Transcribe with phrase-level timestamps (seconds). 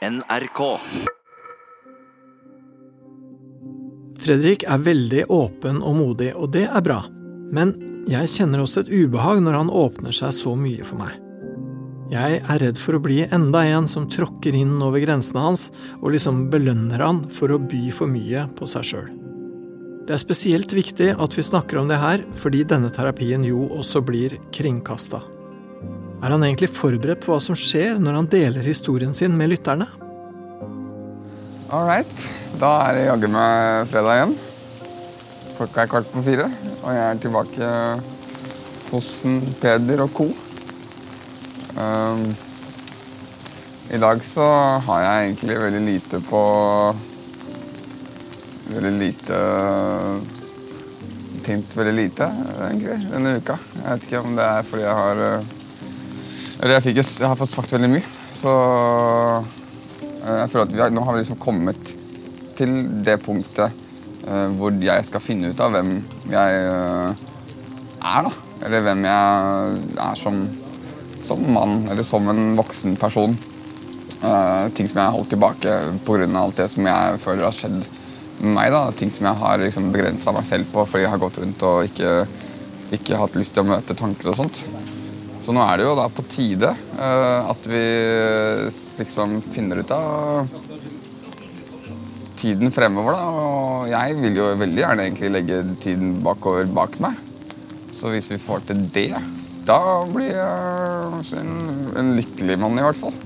[0.00, 0.60] NRK.
[4.20, 7.02] Fredrik er veldig åpen og modig, og det er bra.
[7.52, 7.74] Men
[8.08, 11.18] jeg kjenner også et ubehag når han åpner seg så mye for meg.
[12.14, 15.66] Jeg er redd for å bli enda en som tråkker inn over grensene hans
[16.00, 19.10] og liksom belønner han for å by for mye på seg sjøl.
[20.08, 24.00] Det er spesielt viktig at vi snakker om det her, fordi denne terapien jo også
[24.02, 25.20] blir kringkasta.
[26.20, 29.86] Er han egentlig forberedt på hva som skjer når han deler historien sin med lytterne?
[31.72, 32.24] All right.
[32.60, 34.34] Da er det jaggu meg fredag igjen.
[35.56, 36.48] Klokka er kvart på fire,
[36.82, 37.70] og jeg er tilbake
[38.90, 39.08] hos
[39.62, 40.26] Peder og co.
[41.80, 42.26] Um,
[43.88, 44.48] I dag så
[44.84, 46.42] har jeg egentlig veldig lite på
[48.70, 49.38] Veldig lite
[51.46, 52.28] Tenkt veldig lite,
[52.66, 53.56] egentlig, denne uka.
[53.78, 55.59] Jeg vet ikke om det er fordi jeg har Eller
[56.60, 58.54] jeg, fikk, jeg har fått sagt veldig mye, så
[59.40, 59.44] uh,
[60.42, 61.94] jeg føler at har, nå har vi liksom kommet
[62.58, 62.74] til
[63.06, 63.72] det punktet
[64.26, 65.96] uh, hvor jeg skal finne ut av hvem
[66.28, 68.32] jeg er, da.
[68.60, 70.42] Eller hvem jeg er som
[71.22, 73.36] som mann eller som en voksen person.
[74.20, 76.28] Uh, ting som jeg har holdt tilbake pga.
[76.42, 77.78] alt det som jeg føler har skjedd
[78.40, 78.70] med meg.
[78.72, 81.62] da, Ting som jeg har liksom begrensa meg selv på fordi jeg har gått rundt
[81.62, 82.26] og ikke,
[82.92, 84.66] ikke hatt lyst til å møte tanker og sånt.
[85.50, 87.78] Så nå er det jo da på tide uh, at vi
[89.00, 90.46] liksom finner ut av
[92.38, 93.16] tiden fremover.
[93.18, 97.18] da, Og jeg vil jo veldig gjerne egentlig legge tiden bakover bak meg.
[97.90, 99.08] Så hvis vi får til det
[99.66, 99.80] da
[100.12, 101.50] blir jeg en,
[101.98, 103.18] en lykkelig mann, i hvert fall.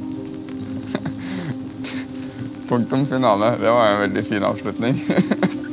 [2.71, 3.53] Punktum finale.
[3.61, 5.05] Det var en veldig fin avslutning.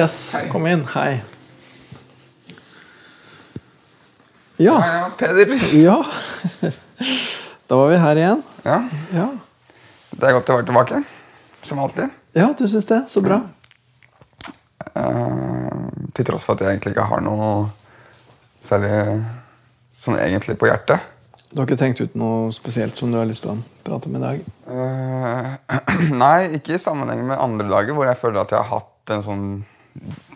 [0.00, 0.80] Yes, kom inn.
[0.94, 1.20] Hei.
[4.56, 5.74] Ja, Peder.
[5.76, 6.04] Ja.
[7.66, 8.40] Da var vi her igjen.
[8.64, 8.78] Ja,
[9.12, 9.26] Ja,
[10.10, 11.00] Det er godt å være tilbake.
[11.62, 12.08] Som alltid.
[12.32, 13.02] ja du syns det?
[13.12, 13.42] Så bra.
[14.96, 15.76] Eh,
[16.16, 17.50] til tross for at jeg egentlig ikke har noe
[18.64, 18.92] særlig
[19.92, 21.04] sånn egentlig på hjertet.
[21.52, 24.16] Du har ikke tenkt ut noe spesielt som du har lyst til å prate om
[24.16, 24.40] i dag?
[24.64, 25.52] Uh,
[26.24, 29.28] nei, ikke i sammenheng med andre dager hvor jeg føler at jeg har hatt en
[29.28, 29.44] sånn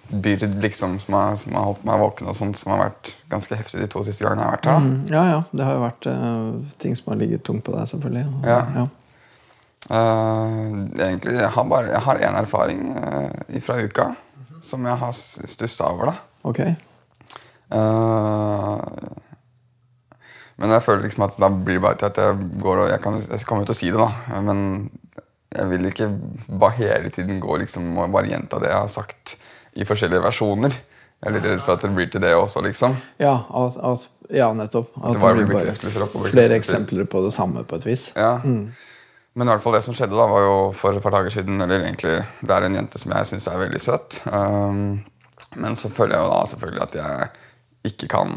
[0.09, 3.59] byrd liksom, som, har, som har holdt meg våken, og sånt, som har vært ganske
[3.59, 4.85] heftig de to siste gangene jeg har vært her.
[4.85, 5.41] Mm, ja, ja.
[5.51, 8.27] Det har jo vært uh, ting som har ligget tungt på deg, selvfølgelig.
[8.47, 8.61] Ja.
[8.81, 8.87] ja.
[9.85, 14.13] Uh, egentlig, jeg har bare jeg har én erfaring uh, fra uka
[14.65, 16.13] som jeg har stussa over.
[16.13, 16.17] da.
[16.49, 16.61] Ok.
[17.75, 18.81] Eh,
[20.61, 23.01] men jeg føler liksom at da blir det bare til at jeg går og Jeg,
[23.03, 24.41] kan, jeg kommer til å si det, da.
[24.47, 24.59] Men
[25.55, 26.09] jeg vil ikke
[26.49, 29.37] bare hele tiden gå liksom og bare gjenta det jeg har sagt
[29.75, 30.75] i forskjellige versjoner.
[31.25, 32.97] Jeg er litt redd for at det blir til det også, liksom.
[33.23, 34.91] Ja, at, at, ja nettopp.
[35.01, 38.11] At Det bare blir blir bekreftelser opp flere eksempler på det samme på et vis.
[38.19, 38.35] Ja.
[38.45, 41.59] Men i hvert fall det som skjedde da, var jo for et par dager siden
[41.59, 44.21] Eller egentlig, det er en jente som jeg syns er veldig søt.
[44.31, 45.01] Um,
[45.59, 47.31] men så føler jeg jo da selvfølgelig at jeg
[47.91, 48.37] ikke kan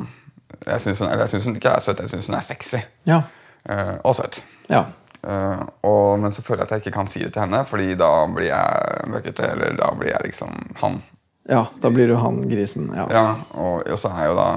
[0.66, 1.12] Jeg syns hun,
[1.44, 2.82] hun ikke er søt, jeg syns hun er sexy.
[3.10, 3.22] Ja.
[3.68, 4.46] Uh, og søt.
[4.70, 4.86] ja.
[5.28, 7.96] Uh, og, men så føler jeg at jeg ikke kan si det til henne, Fordi
[8.00, 9.52] da blir jeg møkkete.
[9.54, 11.02] Eller da blir jeg liksom han.
[11.48, 12.92] Ja, da blir du han grisen.
[12.96, 13.08] Ja.
[13.12, 13.26] Ja,
[13.60, 14.50] og, og så er jo da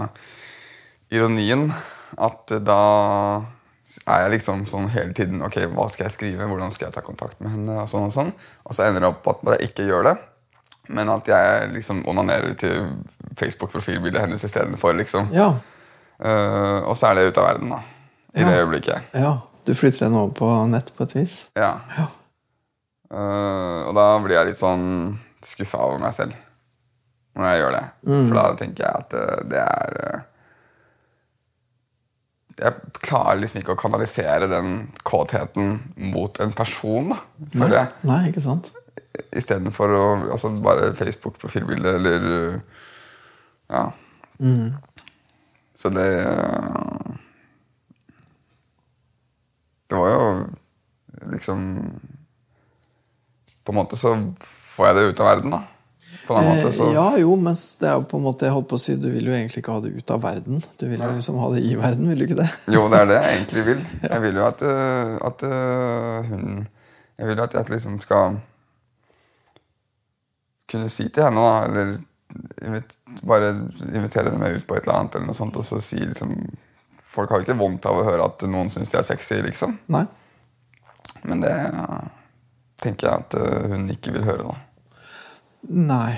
[1.11, 1.71] ironien
[2.19, 2.83] at da
[4.07, 6.47] er jeg liksom sånn hele tiden Ok, hva skal jeg skrive?
[6.47, 7.79] Hvordan skal jeg ta kontakt med henne?
[7.83, 8.33] Og sånn og sånn.
[8.67, 10.17] Og så ender det opp at jeg ikke gjør det.
[10.91, 12.93] Men at jeg liksom onanerer til
[13.39, 14.95] Facebook-profilbildet hennes istedenfor.
[14.99, 15.31] Liksom.
[15.35, 15.53] Ja.
[16.21, 17.81] Uh, og så er det ute av verden, da.
[18.35, 19.15] I det øyeblikket.
[19.19, 19.39] ja.
[19.71, 21.35] Du flytter den over på nett på et vis?
[21.55, 21.77] Ja.
[21.95, 22.09] Ja.
[23.11, 24.89] Uh, og da blir jeg litt sånn
[25.47, 26.35] skuffa over meg selv
[27.39, 27.85] når jeg gjør det.
[28.09, 30.27] For da tenker jeg at uh, det er uh,
[32.59, 34.75] Jeg klarer liksom ikke å kanalisere den
[35.07, 35.78] kåtheten
[36.11, 37.23] mot en person, da,
[37.55, 37.95] føler jeg.
[38.11, 38.75] Nei, ikke sant?
[39.31, 42.31] Istedenfor å altså bare Facebook-profilbilde eller
[43.71, 43.87] Ja.
[45.78, 47.15] Så det uh,
[49.91, 51.66] Det var jo liksom
[53.65, 54.15] På en måte så
[54.47, 55.63] får jeg det ut av verden, da.
[56.27, 58.54] På en måte, så Eh, ja, jo, men det er jo på en måte Jeg
[58.54, 60.60] holdt på å si Du vil jo egentlig ikke ha det ut av verden.
[60.78, 62.51] Du vil jo liksom ha det i verden, vil du ikke det?
[62.71, 63.83] Jo, det er det jeg egentlig vil.
[64.13, 66.47] Jeg vil jo at, øh, at øh, hun
[67.19, 68.39] Jeg vil jo at jeg liksom skal
[70.71, 71.98] kunne si til henne, da, eller
[72.65, 72.95] invit,
[73.27, 73.51] bare
[73.91, 76.31] invitere henne med ut på et eller annet, eller noe sånt, og så si liksom
[77.10, 79.74] Folk har jo ikke vondt av å høre at noen syns de er sexy, liksom.
[79.91, 80.04] Nei.
[81.27, 81.54] Men det
[82.80, 84.95] tenker jeg at eh, hun ikke vil høre, da.
[85.91, 86.15] Nei.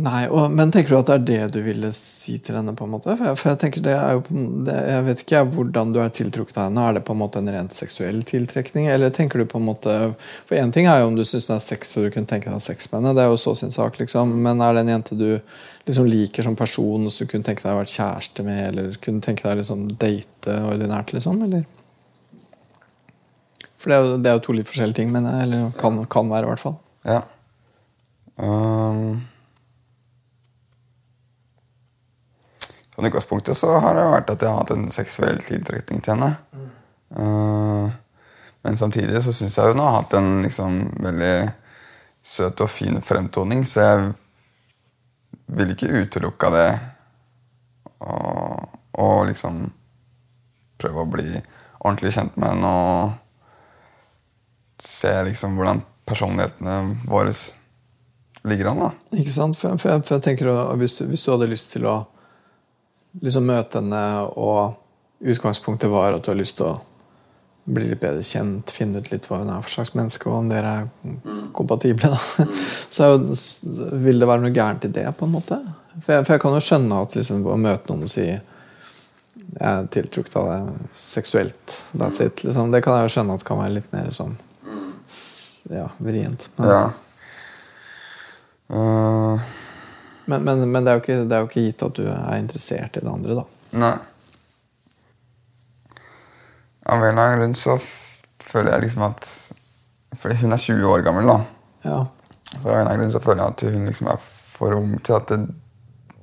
[0.00, 2.72] Nei, og, Men tenker du at det er det du ville si til henne?
[2.76, 3.12] på en måte?
[3.18, 4.22] For jeg, for jeg tenker det er jo
[4.64, 6.84] det, Jeg vet ikke hvordan du er tiltrukket av henne.
[6.86, 8.88] Er det på en måte en rent seksuell tiltrekning?
[8.92, 9.96] Eller tenker du på en måte
[10.48, 12.52] For én ting er jo om du syns det er sex og du kunne tenke
[12.52, 13.16] deg sex med henne.
[13.18, 14.32] Det er jo så sin sak, liksom.
[14.46, 15.28] Men er det en jente du
[15.88, 19.24] liksom liker som person, og som kunne tenke deg å være kjæreste med, eller kunne
[19.24, 21.42] tenke deg liksom date ordinært, liksom?
[21.48, 21.66] Eller?
[23.80, 26.28] For det er, jo, det er jo to litt forskjellige ting, men eller kan, kan
[26.30, 26.76] være, i hvert fall.
[27.08, 27.22] Ja.
[28.40, 29.20] Um,
[32.94, 36.30] sånn utgangspunktet så har det vært at jeg har hatt en seksuell tiltrekning til henne.
[37.10, 37.90] Uh,
[38.62, 41.34] men samtidig så syns jeg hun har hatt en liksom veldig
[42.22, 44.10] søt og fin fremtoning, så jeg
[45.56, 46.70] vil ikke utelukke det
[48.00, 49.64] og, liksom
[50.80, 51.28] prøve å bli
[51.80, 53.12] ordentlig kjent med henne og
[54.80, 57.32] se liksom hvordan personlighetene våre
[58.48, 58.80] ligger an.
[58.86, 58.90] da.
[59.20, 59.58] Ikke sant?
[59.58, 61.98] For, jeg, for jeg tenker hvis du, hvis du hadde lyst til å
[63.18, 64.04] liksom møte henne,
[64.38, 64.78] og
[65.20, 66.78] utgangspunktet var at du har lyst til å
[67.70, 70.48] bli litt bedre kjent, finne ut litt hva hun er for slags menneske, og om
[70.50, 70.86] dere er
[71.56, 72.46] kompatible, da,
[72.96, 75.06] så vil det være noe gærent i det.
[75.18, 75.60] på en måte.
[76.00, 78.26] For jeg, for jeg kan jo skjønne at liksom, å møte noen og si
[79.50, 81.76] jeg er tiltrukket av det seksuelt.
[81.98, 82.70] That's it, liksom.
[82.70, 84.36] Det kan jeg jo skjønne at kan være litt mer sånn
[85.70, 86.50] ja, vrient.
[86.58, 86.82] Men, Ja.
[88.70, 89.40] Uh,
[90.30, 92.96] men, men, men det, er ikke, det er jo ikke gitt at du er interessert
[92.96, 93.44] i det andre, da.
[93.84, 93.96] nei.
[96.90, 97.76] Av en eller annen grunn så
[98.42, 99.26] føler jeg liksom at
[100.18, 101.36] Fordi hun er 20 år gammel, da.
[101.84, 101.98] Ja.
[102.56, 105.18] Av en eller annen grunn så føler jeg at hun liksom er for ung til
[105.18, 105.38] at det,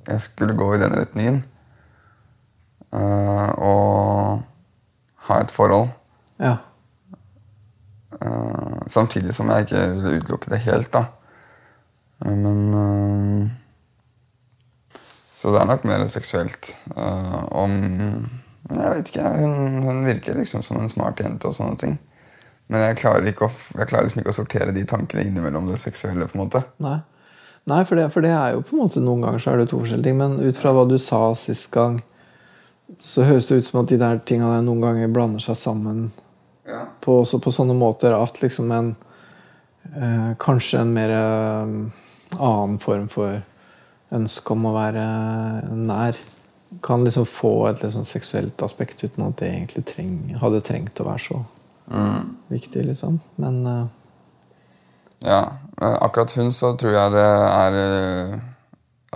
[0.08, 1.38] jeg skulle gå i den retningen.
[2.92, 4.42] Uh, og
[5.28, 5.92] ha et forhold.
[6.40, 6.56] ja.
[8.18, 11.04] Uh, samtidig som jeg ikke ville utelukke det helt, da.
[12.24, 13.50] Uh, men
[15.38, 16.72] Så det er nok mer seksuelt.
[16.96, 17.74] Uh, om
[18.68, 19.28] jeg vet ikke.
[19.38, 21.94] Hun, hun virker liksom som en smart jente og sånne ting.
[22.68, 23.48] Men jeg klarer, å,
[23.78, 26.26] jeg klarer liksom ikke å sortere de tankene innimellom det seksuelle.
[26.28, 26.64] på en måte.
[26.84, 26.98] Nei,
[27.68, 29.70] Nei for, det, for det er jo på en måte noen ganger så er det
[29.70, 30.18] to forskjellige ting.
[30.20, 32.00] Men ut fra hva du sa sist gang,
[33.00, 36.08] så høres det ut som at de der tinga der noen ganger blander seg sammen
[36.68, 36.82] Ja.
[37.00, 38.88] på, også på sånne måter at liksom en
[39.96, 41.70] eh, Kanskje en mer eh,
[42.36, 43.38] annen form for
[44.14, 45.04] ønske om å være
[45.76, 46.18] nær
[46.82, 51.06] kan liksom få et sånn seksuelt aspekt uten at det egentlig treng, hadde trengt å
[51.08, 51.38] være så
[52.52, 53.16] viktig, liksom.
[53.40, 53.86] Men uh,
[55.24, 55.40] Ja,
[55.80, 58.34] eh, akkurat hun så tror jeg det er eh,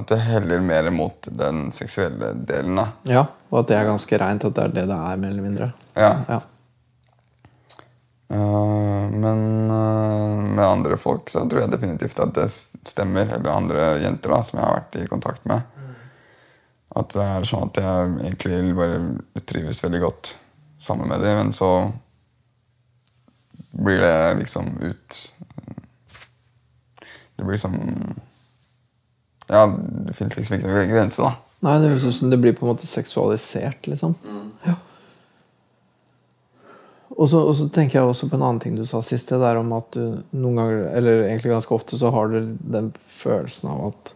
[0.00, 2.80] At det heller mer mot den seksuelle delen.
[2.80, 2.86] da.
[3.04, 5.44] ja, og at det er ganske reint at det er det det er, mer eller
[5.44, 5.72] mindre.
[5.94, 6.14] Ja.
[6.28, 6.40] Ja.
[8.32, 12.48] Eh, men eh, med andre folk så tror jeg definitivt at det
[12.88, 13.28] stemmer.
[13.28, 15.68] Eller andre jenter da, som jeg har vært i kontakt med.
[16.96, 20.34] At det er sånn at jeg egentlig bare trives veldig godt
[20.82, 21.70] sammen med dem, men så
[23.72, 25.20] blir det liksom ut
[27.38, 27.78] Det blir liksom
[29.48, 29.62] Ja,
[30.08, 31.32] det fins liksom ikke noen grense, da.
[31.64, 34.16] Nei, det høres ut som det blir på en måte seksualisert, liksom.
[34.66, 34.76] Ja.
[37.22, 39.28] Og så, og så tenker jeg også på en annen ting du sa sist.
[39.30, 42.88] Det der om at du noen ganger, eller egentlig ganske ofte, så har du den
[43.14, 44.10] følelsen av at,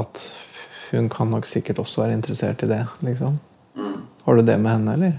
[0.00, 0.24] at
[0.90, 2.80] hun kan nok sikkert også være interessert i det.
[3.06, 3.38] liksom.
[4.24, 5.14] Har du det med henne, eller?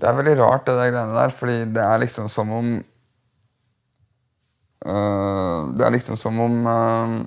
[0.00, 2.70] Det er veldig rart, det der greiene der, fordi det er liksom som om
[4.86, 7.18] øh, Det er liksom som om øh,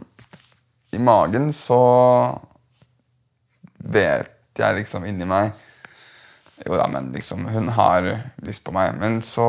[0.93, 1.83] I magen så
[3.77, 5.51] vet jeg liksom inni meg
[6.63, 8.07] Jo da, men liksom Hun har
[8.45, 8.95] lyst på meg.
[8.99, 9.47] Men så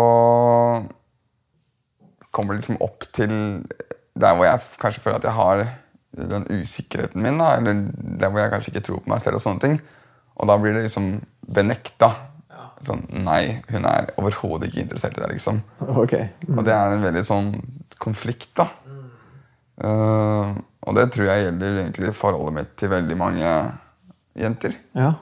[2.34, 3.32] kommer det liksom opp til
[4.18, 5.64] der hvor jeg kanskje føler at jeg har
[6.14, 9.38] den usikkerheten min, da, eller der hvor jeg kanskje ikke tror på meg selv.
[9.38, 9.76] Og sånne ting.
[10.34, 11.10] Og da blir det liksom
[11.54, 12.10] benekta.
[12.84, 15.62] Sånn, nei, hun er overhodet ikke interessert i deg, liksom.
[16.02, 16.16] Ok.
[16.50, 17.52] Og det er en veldig sånn
[18.02, 18.66] konflikt, da.
[19.84, 20.50] Eh,
[20.84, 23.54] og det tror jeg gjelder egentlig forholdet mitt til veldig mange
[24.38, 24.76] jenter.
[24.98, 25.14] Ja.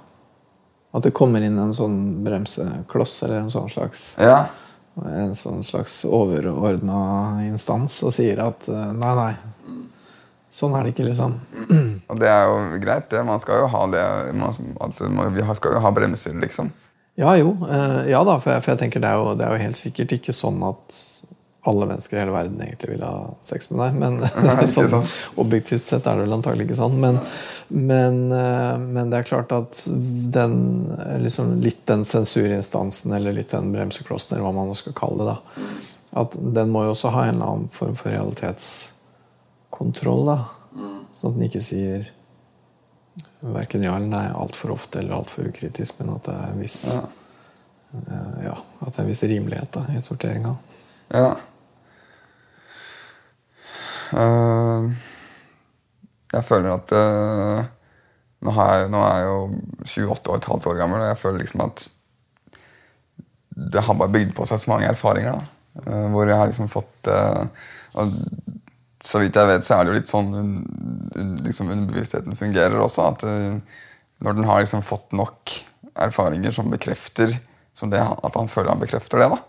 [0.93, 4.45] At det kommer inn en sånn bremsekloss eller en sånn slags Ja,
[5.09, 9.33] en sånn slags overordna instans og sier at eh, nei, nei.
[10.53, 11.39] Sånn er det ikke, liksom.
[12.13, 13.23] og det er jo greit, det.
[13.25, 14.03] Man skal jo ha det.
[14.37, 16.69] Man, vi skal jo ha bremser, liksom.
[17.17, 17.55] Ja jo.
[17.69, 19.81] eh, ja da, for jeg, for jeg tenker det er, jo, det er jo helt
[19.81, 21.01] sikkert ikke sånn at
[21.65, 23.93] alle mennesker i hele verden egentlig vil ha sex med deg.
[24.03, 24.17] Men
[24.49, 25.07] Nei, sånn, sånn.
[25.39, 26.97] objektivt sett er det vel antagelig ikke sånn.
[27.03, 27.21] Men,
[27.69, 29.85] men, eh, men det er klart at
[30.35, 30.57] den
[31.23, 35.37] liksom litt den sensurinstansen, eller litt den bremseklossen, eller hva man nå skal kalle det,
[35.37, 35.39] da,
[36.25, 40.25] at den må jo også ha en eller annen form for realitetskontroll.
[40.33, 40.39] da.
[41.13, 42.01] Sånn at den ikke sier
[43.43, 46.79] verken ja eller nei altfor ofte eller altfor ukritisk, men at det er en viss
[46.95, 47.01] Ja.
[47.99, 50.53] eh, ja, at det er en viss rimelighet da, i sorteringa.
[51.13, 51.33] Ja.
[54.13, 54.91] Eh,
[56.33, 57.65] jeg føler at eh,
[58.43, 61.21] nå, har jeg, nå er jeg jo 28 og et halvt år gammel, og jeg
[61.21, 61.87] føler liksom at
[63.73, 65.37] det har bare bygd på seg så mange erfaringer.
[65.37, 65.83] da.
[65.85, 68.13] Eh, hvor jeg har liksom fått og
[69.03, 70.29] Så vidt jeg vet, så er det jo litt sånn
[71.43, 73.09] liksom underbevisstheten fungerer også.
[73.11, 73.25] At
[74.23, 75.51] når den har liksom fått nok
[75.99, 77.35] erfaringer som bekrefter
[77.75, 79.41] som det, at han føler han bekrefter det, da,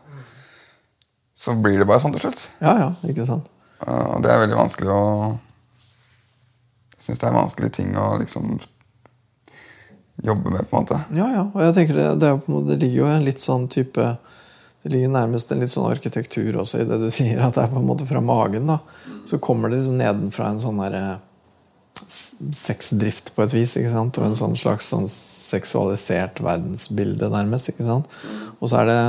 [1.38, 2.48] så blir det bare sånn til slutt.
[2.64, 3.50] Ja, ja, ikke sant?
[3.84, 5.02] Uh, Og det er veldig vanskelig å
[6.96, 8.54] Jeg syns det er en vanskelig ting å liksom
[10.24, 11.00] jobbe med, på en måte.
[11.18, 11.44] Ja, ja.
[11.50, 14.06] Og jeg tenker det, det, måte, det ligger jo en litt sånn type
[14.84, 17.74] Det ligger nærmest en litt sånn arkitektur også i det du sier, at det er
[17.74, 18.70] på en måte fra magen.
[18.70, 18.80] da.
[19.28, 21.20] Så kommer det liksom nedenfra en sånn derre
[22.54, 23.76] sexdrift på et vis.
[23.80, 24.18] ikke sant?
[24.20, 27.72] Og en sånn slags sånn seksualisert verdensbilde, nærmest.
[27.72, 28.12] ikke sant?
[28.60, 29.00] Og så er det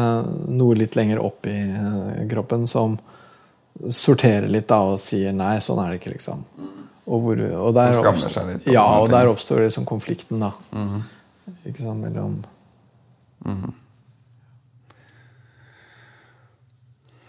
[0.55, 2.97] noe litt lenger opp i eh, kroppen som
[3.91, 6.45] sorterer litt da og sier nei, sånn er det ikke, liksom.
[7.05, 9.85] Og, hvor, og der, Som skammer oppst- seg litt og Ja, og der oppstår liksom
[9.89, 10.53] konflikten, da.
[11.69, 12.39] Ikke sant, mellom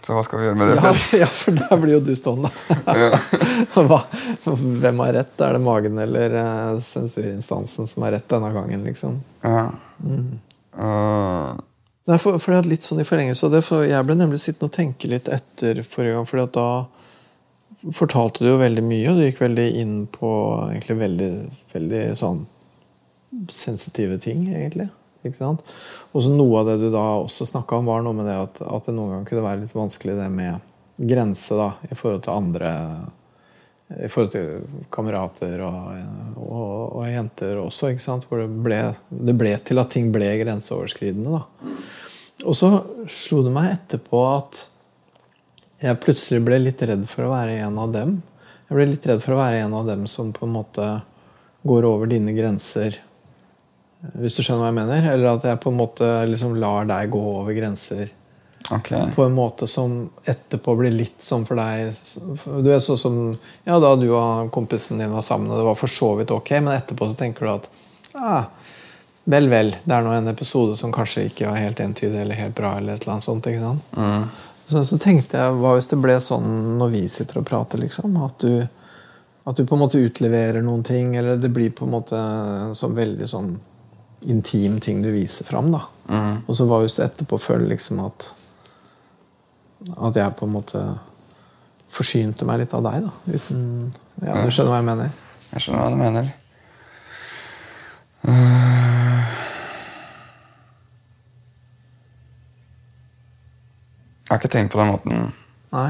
[0.05, 0.75] Så hva skal vi gjøre med det?
[0.77, 0.89] ja,
[1.23, 2.51] ja, for der blir jo du stående.
[4.85, 5.33] Hvem har rett?
[5.41, 8.83] Er det magen eller eh, sensurinstansen som har rett denne gangen?
[8.85, 9.17] liksom?
[9.41, 9.71] Ja.
[10.05, 10.27] Mm.
[10.77, 11.55] Uh,
[12.05, 14.41] Nei, for, for det er litt sånn i forlengelse av det, for Jeg ble nemlig
[14.43, 16.27] sittende og tenke litt etter forrige gang.
[16.29, 16.67] fordi da
[17.93, 20.29] fortalte du jo veldig mye, og du gikk veldig inn på
[20.69, 21.31] egentlig veldig,
[21.73, 22.45] veldig sånn
[23.51, 24.87] sensitive ting, egentlig.
[25.25, 25.65] Ikke sant?
[26.13, 28.61] Og så noe av det du da også snakka om, var noe med det at,
[28.61, 30.71] at det noen ganger kunne være litt vanskelig det med
[31.09, 32.71] grense da, i forhold til andre
[33.85, 34.63] I forhold til
[34.93, 35.91] kamerater og,
[36.41, 37.91] og, og jenter også,
[38.25, 38.79] hvor det ble,
[39.29, 41.37] det ble til at ting ble grenseoverskridende.
[41.37, 41.75] da.
[42.49, 42.71] Og så
[43.11, 44.63] slo det meg etterpå at
[45.85, 48.17] jeg plutselig ble litt redd for å være en av dem.
[48.65, 50.89] Jeg ble litt redd for å være en av dem som på en måte
[51.65, 52.97] går over dine grenser.
[54.17, 55.09] Hvis du skjønner hva jeg mener?
[55.13, 58.09] Eller at jeg på en måte liksom lar deg gå over grenser
[58.71, 58.91] ok.
[59.15, 61.93] på en måte som etterpå blir litt sånn for deg
[62.63, 63.17] Du er sånn som
[63.63, 66.51] Ja, da du og kompisen din var sammen, og det var for så vidt ok,
[66.61, 67.69] men etterpå så tenker du at
[68.15, 68.47] ah,
[69.25, 69.71] Vel, vel.
[69.83, 72.75] Det er nå en episode som kanskje ikke var helt entydig eller helt bra.
[72.77, 73.87] eller et eller annet sånt, ikke sant?
[74.67, 78.19] Så, så tenkte jeg, hva hvis det ble sånn når vi sitter og prater, liksom?
[78.21, 78.67] At du,
[79.49, 82.21] at du på en måte utleverer noen ting, eller det blir på en måte
[82.77, 83.51] sånn veldig sånn
[84.29, 85.71] intim ting du viser fram.
[85.73, 85.83] da.
[86.45, 88.29] Og så hva hvis du etterpå føler liksom at
[89.95, 90.81] at jeg på en måte
[91.95, 93.11] forsynte meg litt av deg, da.
[93.35, 93.61] Uten
[94.23, 95.13] Ja, du skjønner hva jeg mener?
[95.51, 96.33] Jeg skjønner hva du mener.
[104.25, 105.27] Jeg har ikke tenkt på den måten
[105.75, 105.89] Nei.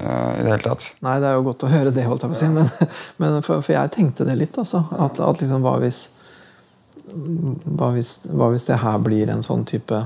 [0.00, 0.88] uh, i det hele tatt.
[1.06, 2.48] Nei, det er jo godt å høre det, holdt jeg på å si.
[2.50, 2.66] Men,
[3.22, 4.82] men for, for jeg tenkte det litt, altså.
[4.98, 6.08] At, at liksom hva hvis,
[7.06, 10.02] hva hvis Hva hvis det her blir en sånn type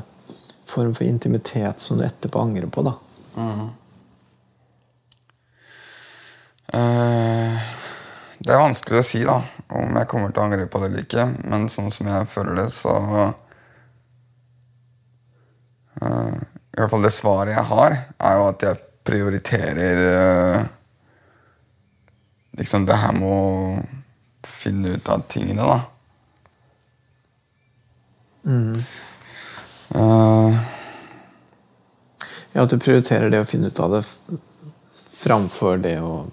[0.70, 2.94] form for intimitet som du etterpå angrer på, da?
[6.72, 7.60] Eh,
[8.40, 9.36] det er vanskelig å si da
[9.76, 11.26] om jeg kommer til å angre på det eller ikke.
[11.50, 12.94] Men sånn som jeg føler det, så
[16.00, 16.34] uh,
[16.72, 20.64] I hvert fall det svaret jeg har, er jo at jeg prioriterer uh,
[22.58, 25.78] liksom det her med å finne ut av tingene, da.
[29.90, 30.69] Eh,
[32.52, 34.04] Ja, At du prioriterer det å finne ut av det
[35.20, 36.26] framfor det å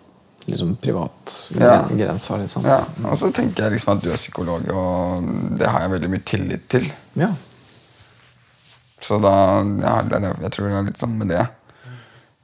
[0.48, 1.88] liksom privat Ja.
[1.92, 2.64] grensa, liksom.
[2.66, 5.28] ja, og så tenker jeg liksom at du er psykolog, og
[5.60, 6.88] det har jeg veldig mye tillit til.
[7.20, 7.34] Ja.
[9.00, 11.44] Så da ja, det er, Jeg tror det er litt sånn med det.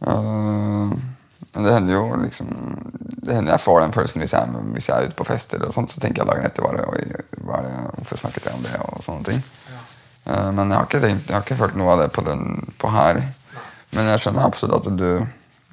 [0.04, 0.92] Uh,
[1.54, 2.50] men det hender jo liksom
[3.24, 5.72] Det hender jeg får den følelsen hvis jeg, hvis jeg er ute på fester, og
[5.72, 7.06] sånt, så tenker jeg dagen etter bare Oi,
[7.48, 8.74] hva er det, hvorfor snakket jeg om det?
[8.84, 9.44] og sånne ting.
[10.28, 12.44] Uh, men jeg har, ikke tenkt, jeg har ikke følt noe av det på, den,
[12.84, 13.24] på her.
[13.94, 15.10] Men jeg skjønner absolutt at du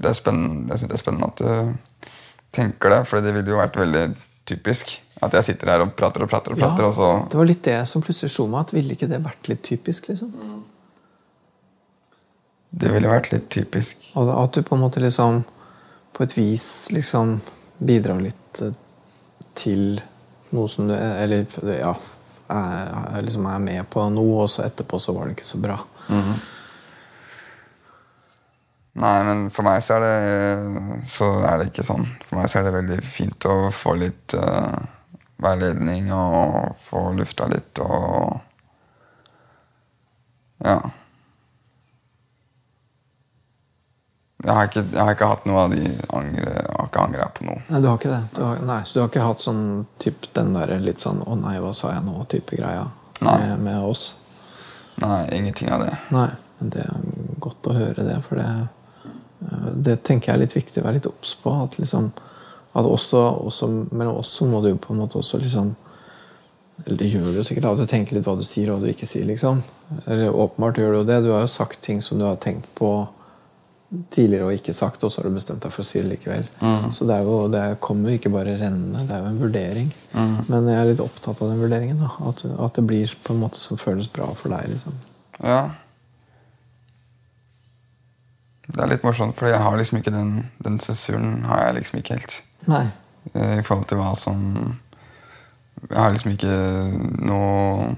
[0.00, 2.10] Det er spennende, jeg det er spennende at du
[2.56, 4.04] tenker det, for det ville jo vært veldig
[4.48, 4.96] typisk.
[5.22, 7.62] At jeg sitter her og prater og prater, og prater, og så Det var litt
[7.66, 8.60] det som plutselig slo meg.
[8.64, 10.08] at Ville ikke det vært litt typisk?
[10.08, 10.32] liksom?
[12.70, 14.10] Det ville vært litt typisk.
[14.16, 15.44] Og at du på en måte liksom
[16.16, 17.40] på et vis liksom
[17.78, 18.72] bidrar litt eh,
[19.54, 20.00] til
[20.50, 21.46] noe som du Eller
[21.76, 21.94] ja,
[22.50, 25.78] er, liksom er med på noe, og så etterpå så var det ikke så bra.
[26.08, 26.32] Mm
[28.98, 32.08] Nei, men for meg så er det så er det ikke sånn.
[32.26, 34.80] For meg så er det veldig fint å få litt uh,
[35.40, 38.40] veiledning og få lufta litt og
[40.60, 40.80] Ja.
[44.40, 45.82] Jeg har, ikke, jeg har ikke hatt noe av de
[46.16, 47.60] angre, Jeg har ikke angra på noe.
[47.68, 48.20] Nei, du har ikke det?
[48.32, 49.64] Du har, nei, så du har ikke hatt sånn
[50.00, 52.86] typ, den der litt sånn 'Å nei, hva sa jeg nå?' type greia
[53.20, 54.14] med, med, oss?
[54.96, 55.92] Nei, ingenting av det.
[56.10, 57.04] Nei, men Det er
[57.38, 58.48] godt å høre det, for det,
[59.74, 61.52] det tenker jeg er litt viktig å være litt obs på.
[61.64, 62.10] At liksom
[62.72, 65.72] at også, også, mellom oss så må du jo på en måte også liksom
[66.84, 68.86] Eller det gjør du jo sikkert, at du tenker litt hva du sier og hva
[68.86, 69.26] du ikke sier.
[69.28, 69.58] liksom.
[70.06, 71.18] Eller Åpenbart gjør du jo det.
[71.24, 72.92] Du har jo sagt ting som du har tenkt på
[74.14, 76.46] tidligere og ikke sagt, og så har du bestemt deg for å si det likevel.
[76.62, 76.88] Mm.
[76.94, 79.92] Så det, er jo, det kommer jo ikke bare rennende, det er jo en vurdering.
[80.14, 80.36] Mm.
[80.46, 82.00] Men jeg er litt opptatt av den vurderingen.
[82.00, 84.70] da, At, at, det blir på en måte som føles bra for deg.
[84.76, 85.00] liksom.
[85.42, 85.60] Ja.
[88.70, 92.00] Det er litt morsomt, for jeg har liksom ikke den, den sensuren har jeg liksom
[92.00, 92.36] ikke helt.
[92.70, 92.86] Nei.
[93.34, 94.40] Eh, I forhold til hva som
[95.80, 96.56] Jeg har liksom ikke
[97.24, 97.94] noe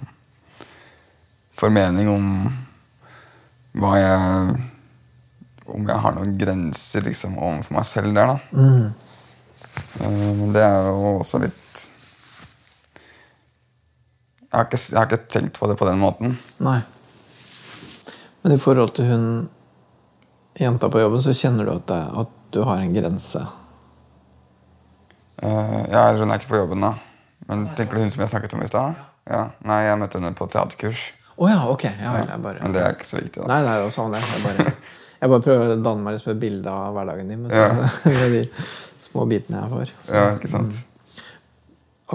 [1.58, 2.26] formening om
[3.82, 4.60] hva jeg
[5.72, 8.38] om jeg har noen grenser liksom, overfor meg selv der, da.
[8.52, 8.92] Mm.
[10.02, 11.58] Uh, det er jo også litt
[14.52, 16.34] jeg har, ikke, jeg har, ikke, tenkt på det på den måten.
[16.60, 16.82] Nei.
[18.44, 19.22] Men i forhold til hun
[20.58, 23.42] jenta på jobben, så kjenner du at, det, at du har en grense?
[25.42, 26.94] Uh, ja, hun er ikke på jobben, da.
[27.48, 29.00] Men tenker du hun som jeg snakket om i stad?
[29.30, 29.44] Ja.
[29.66, 31.10] Nei, jeg møtte henne på teaterkurs.
[31.36, 31.86] Oh, ja, ok.
[31.88, 32.38] Ja, ja.
[32.38, 32.60] Bare...
[32.62, 33.48] Men det er ikke så viktig, da.
[33.50, 34.22] Nei, det er jo sånn det.
[34.26, 34.74] Jeg bare...
[35.22, 37.68] Jeg bare prøver å danne meg liksom et bilde av hverdagen din med, ja.
[38.10, 38.40] med de
[39.04, 39.92] små bitene jeg får.
[40.00, 40.14] Så.
[40.16, 40.80] Ja, ikke sant?
[40.80, 41.20] Mm.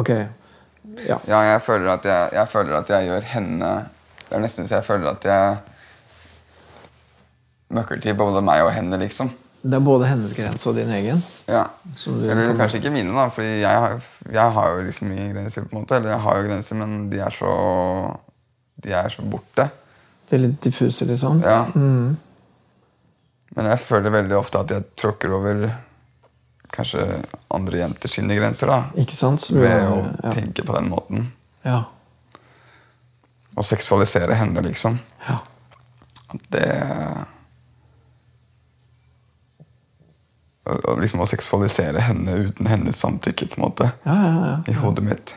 [0.01, 0.11] Ok.
[1.05, 1.17] Ja.
[1.29, 3.69] ja jeg, føler jeg, jeg, føler at jeg gjør henne
[4.17, 5.76] Det er nesten så jeg føler at jeg
[7.73, 9.31] møkker til både meg og henne, liksom.
[9.67, 11.17] Det er både hennes grense og din egen?
[11.49, 11.65] Ja.
[12.07, 13.25] Eller kanskje ikke mine, da.
[13.33, 13.97] Fordi jeg har,
[14.31, 15.65] jeg har jo liksom mine grenser.
[15.65, 17.51] på en måte Eller jeg har jo grenser, men de er så
[18.83, 19.65] De er så borte.
[20.29, 21.41] Litt diffuse, liksom?
[21.41, 21.65] Ja.
[21.73, 22.17] Mm.
[23.57, 25.63] Men jeg føler veldig ofte at jeg tråkker over
[26.71, 27.01] kanskje
[27.55, 28.69] andre jenter sine grenser.
[28.69, 29.01] da.
[29.01, 29.47] Ikke sant?
[29.49, 30.33] Ved å ja.
[30.35, 31.31] tenke på den måten.
[31.65, 31.81] Ja.
[33.57, 34.99] Og seksualisere henne, liksom.
[35.25, 35.39] Ja.
[36.53, 36.67] Det
[41.01, 43.91] liksom Å seksualisere henne uten hennes samtykke, på en måte.
[44.07, 45.35] Ja, ja, I hodet mitt.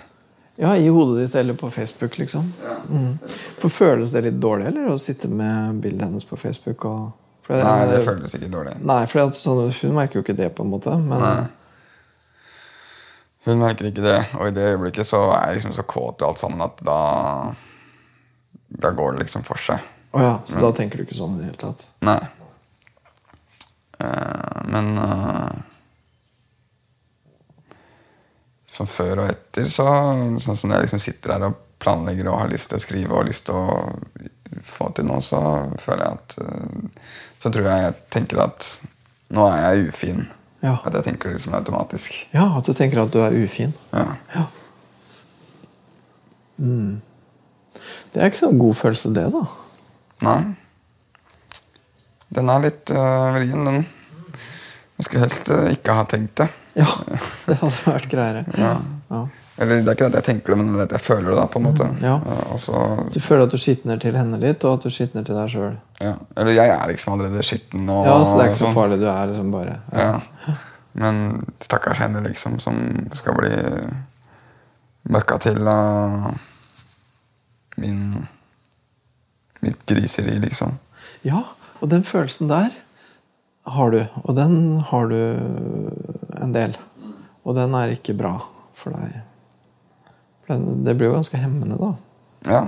[0.61, 2.45] Ja, i hodet ditt eller på Facebook, liksom.
[2.91, 3.15] Mm.
[3.63, 6.85] For Føles det litt dårlig eller å sitte med bildet hennes på Facebook?
[6.85, 7.11] og
[7.51, 8.77] det, nei, det føles ikke dårlig.
[8.87, 10.93] Nei, for sånn, Hun merker jo ikke det, på en måte.
[11.03, 11.25] Men...
[11.25, 11.49] Nei.
[13.49, 16.27] Hun merker ikke det, og i det øyeblikket så er jeg liksom så kåt i
[16.29, 16.99] alt sammen at da
[18.85, 19.81] Da går det liksom for seg.
[20.13, 20.63] Oh, ja, så mm.
[20.67, 21.87] da tenker du ikke sånn i det hele tatt?
[22.07, 22.21] Nei.
[24.01, 25.51] Uh, men uh,
[28.71, 29.85] Som før og etter, så
[30.41, 33.27] sånn som jeg liksom sitter her og planlegger og har lyst til å skrive og
[33.29, 35.41] lyst til å få til noe, så
[35.81, 37.11] føler jeg at uh,
[37.41, 38.69] så tror jeg jeg tenker at
[39.33, 40.25] nå er jeg ufin.
[40.61, 40.77] Ja.
[40.85, 42.17] At jeg tenker det liksom automatisk.
[42.35, 43.73] Ja, at du tenker at du er ufin.
[43.95, 44.07] Ja.
[44.35, 44.45] ja.
[46.61, 47.01] Mm.
[48.13, 49.45] Det er ikke så god følelse, det, da.
[50.27, 50.41] Nei.
[52.31, 53.85] Den er litt uh, vrien, den.
[55.01, 56.49] Jeg skulle helst uh, ikke ha tenkt det.
[56.79, 56.87] Ja,
[57.49, 58.45] det hadde vært greiere.
[58.55, 58.75] Ja.
[59.11, 59.23] ja.
[59.61, 61.37] Eller det er ikke at jeg tenker det, men det er at jeg føler det.
[61.37, 61.89] da, på en måte.
[62.01, 62.15] Ja.
[62.55, 65.51] Også, du føler at du skitner til henne litt, og at du skitner til deg
[65.53, 65.75] sjøl.
[66.01, 66.15] Ja.
[66.39, 67.85] Eller jeg er liksom allerede skitten.
[67.93, 68.79] Og, ja, så det er ikke så sånn.
[68.79, 69.01] farlig.
[69.03, 70.09] Du er liksom bare ja.
[70.47, 70.57] ja.
[71.01, 71.21] Men
[71.63, 72.79] stakkars henne, liksom, som
[73.19, 73.53] skal bli
[75.11, 76.31] møkka til av
[77.81, 78.03] min
[79.61, 80.79] mitt griseri, liksom.
[81.23, 81.43] Ja,
[81.81, 82.71] og den følelsen der
[83.71, 84.01] har du.
[84.25, 84.55] Og den
[84.91, 85.17] har du
[86.41, 86.77] en del.
[87.45, 88.37] Og den er ikke bra
[88.77, 89.21] for deg.
[90.51, 91.91] Det blir jo ganske hemmende, da.
[92.49, 92.63] Ja,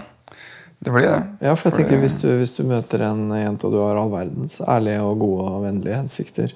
[0.82, 1.18] det blir det.
[1.42, 4.12] Ja, for jeg tenker hvis du, hvis du møter en jente og du har all
[4.12, 6.54] verdens ærlige og gode og vennlige hensikter,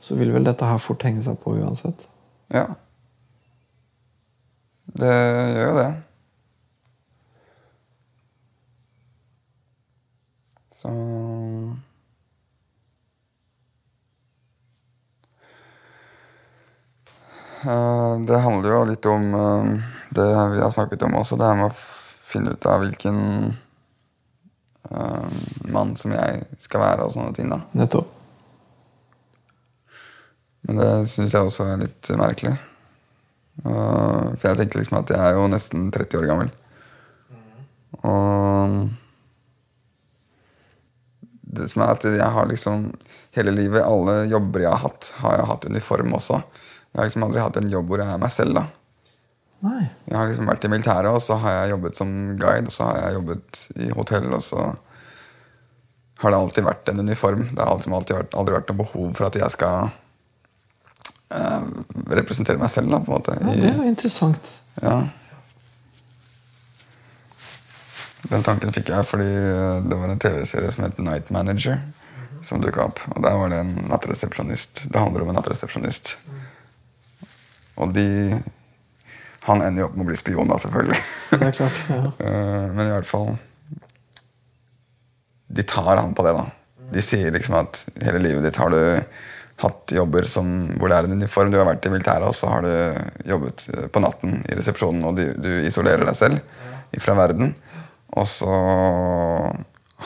[0.00, 2.06] så vil vel dette her fort henge seg på uansett.
[2.52, 2.66] Ja.
[4.96, 5.88] Det gjør jo det.
[10.76, 10.92] Så
[18.26, 19.70] Det handler jo litt om eh,
[20.14, 21.78] det vi har snakket om også, det her med å
[22.26, 23.18] finne ut av hvilken
[24.90, 25.40] eh,
[25.74, 27.50] mann som jeg skal være og sånne ting.
[27.50, 27.62] da.
[27.74, 28.12] Nettopp.
[30.66, 32.54] Men det syns jeg også er litt merkelig.
[33.62, 36.50] For jeg tenker liksom at jeg er jo nesten 30 år gammel.
[38.02, 38.74] Og
[41.56, 42.90] det som er at jeg har liksom
[43.36, 46.40] hele livet, alle jobber jeg har hatt, har jeg hatt uniform også.
[46.96, 48.56] Jeg har liksom aldri hatt en jobb hvor jeg er meg selv.
[48.56, 48.62] da.
[49.66, 49.82] Nei.
[50.06, 52.86] Jeg har liksom vært i militæret, og så har jeg jobbet som guide, og så
[52.88, 54.62] har jeg jobbet i hotell, og så
[56.22, 57.44] har det alltid vært en uniform.
[57.52, 59.90] Det har alltid, alltid vært, aldri vært noe behov for at jeg skal
[61.36, 61.68] eh,
[62.22, 63.36] representere meg selv, da, på en måte.
[63.36, 64.52] Ja, det er jo interessant.
[64.80, 64.96] Ja.
[68.30, 71.76] Den tanken fikk jeg fordi eh, det var en TV-serie som het Night Manager.
[72.46, 73.04] Som dukka opp.
[73.12, 74.86] Og der var det en nattresepsjonist.
[74.88, 76.16] Det handler om en nattresepsjonist.
[77.76, 78.06] Og de
[79.46, 80.98] Han ender jo opp med å bli spion, da, selvfølgelig.
[81.30, 81.82] Det er klart.
[81.92, 82.02] ja.
[82.26, 83.34] Eh, Men i hvert fall
[85.46, 86.46] De tar han på det, da.
[86.92, 88.80] De sier liksom at hele livet ditt har du
[89.62, 91.50] hatt jobber som, hvor det er en uniform.
[91.50, 95.04] Du har vært i militæret, og så har du jobbet eh, på natten i resepsjonen,
[95.08, 97.54] og du, du isolerer deg selv fra verden.
[98.16, 98.52] Og så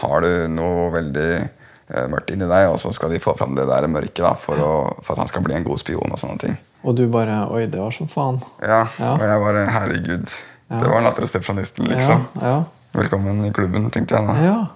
[0.00, 3.66] har du noe veldig eh, mørkt inni deg, og så skal de få fram det
[3.68, 6.12] der mørket da, for, å, for at han skal bli en god spion.
[6.14, 6.56] og sånne ting.
[6.82, 8.40] Og du bare Oi, det var som faen.
[8.62, 9.14] Ja, Ja.
[9.16, 10.28] Og jeg bare Herregud.
[10.70, 12.26] Det var nattresepsjonisten, liksom.
[12.40, 12.62] Ja,
[12.94, 14.34] Velkommen i klubben, tenkte jeg da.
[14.38, 14.52] ja.
[14.54, 14.66] ja.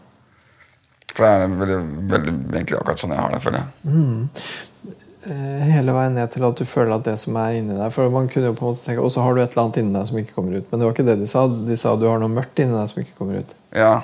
[1.14, 1.76] For det er veldig,
[2.10, 3.68] veldig, egentlig akkurat sånn jeg har det, føler jeg.
[3.86, 5.68] Mm.
[5.70, 8.26] Hele veien ned til at du føler at det som er inni deg For man
[8.28, 10.08] kunne jo på en måte tenke Og så har du et eller annet inni deg
[10.10, 10.66] som ikke kommer ut.
[10.68, 11.44] Men det var ikke det de sa.
[11.48, 13.54] De sa du har noe mørkt inni deg som ikke kommer ut.
[13.78, 13.94] Ja,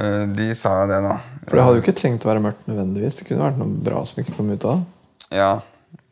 [0.00, 1.18] eh, de sa det, da.
[1.44, 3.20] For det hadde jo ikke trengt å være mørkt nødvendigvis.
[3.20, 4.82] Det kunne vært noe bra som ikke kom ut av.
[5.30, 5.52] Ja,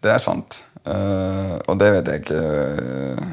[0.05, 0.61] det er sant.
[0.85, 2.40] Eh, og det vet jeg ikke
[3.16, 3.29] uh,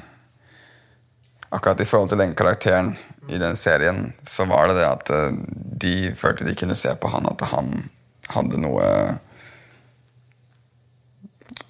[1.52, 2.94] Akkurat i forhold til den karakteren
[3.28, 5.36] i den serien, så var det det at uh,
[5.84, 7.74] de følte de kunne se på han at han
[8.32, 8.86] hadde noe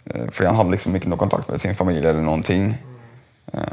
[0.05, 2.73] Fordi han hadde liksom ikke noe kontakt med sin familie eller noen ting.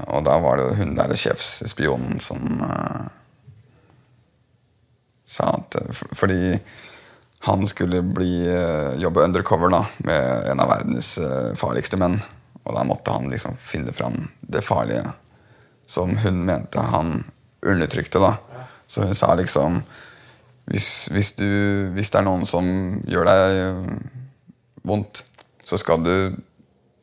[0.06, 2.62] Og da var det jo hun der sjefsspionen som
[5.26, 5.76] sa at
[6.16, 6.54] Fordi
[7.46, 12.18] han skulle bli, eh, jobbe undercover da, med en av verdens eh, farligste menn.
[12.64, 15.06] Og da måtte han liksom finne fram det farlige
[15.88, 17.22] som hun mente han
[17.64, 18.20] undertrykte.
[18.20, 18.34] da.
[18.86, 19.82] Så hun sa liksom
[20.68, 21.48] hvis, hvis, du,
[21.96, 22.66] hvis det er noen som
[23.08, 23.88] gjør deg eh,
[24.88, 25.22] vondt,
[25.64, 26.14] så skal du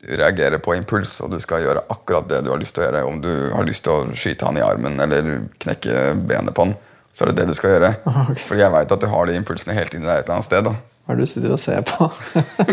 [0.06, 3.06] reagere på impuls, og du skal gjøre akkurat det du har lyst til å gjøre.
[3.08, 6.76] Om du har lyst til å skyte han i armen eller knekke benet på han,
[7.16, 7.94] så er det det du skal gjøre.
[8.26, 8.42] Okay.
[8.48, 10.66] For jeg veit at du har de impulsene helt inni deg et eller annet sted.
[10.66, 10.74] da.
[11.06, 12.08] Hva er det du sitter og ser på?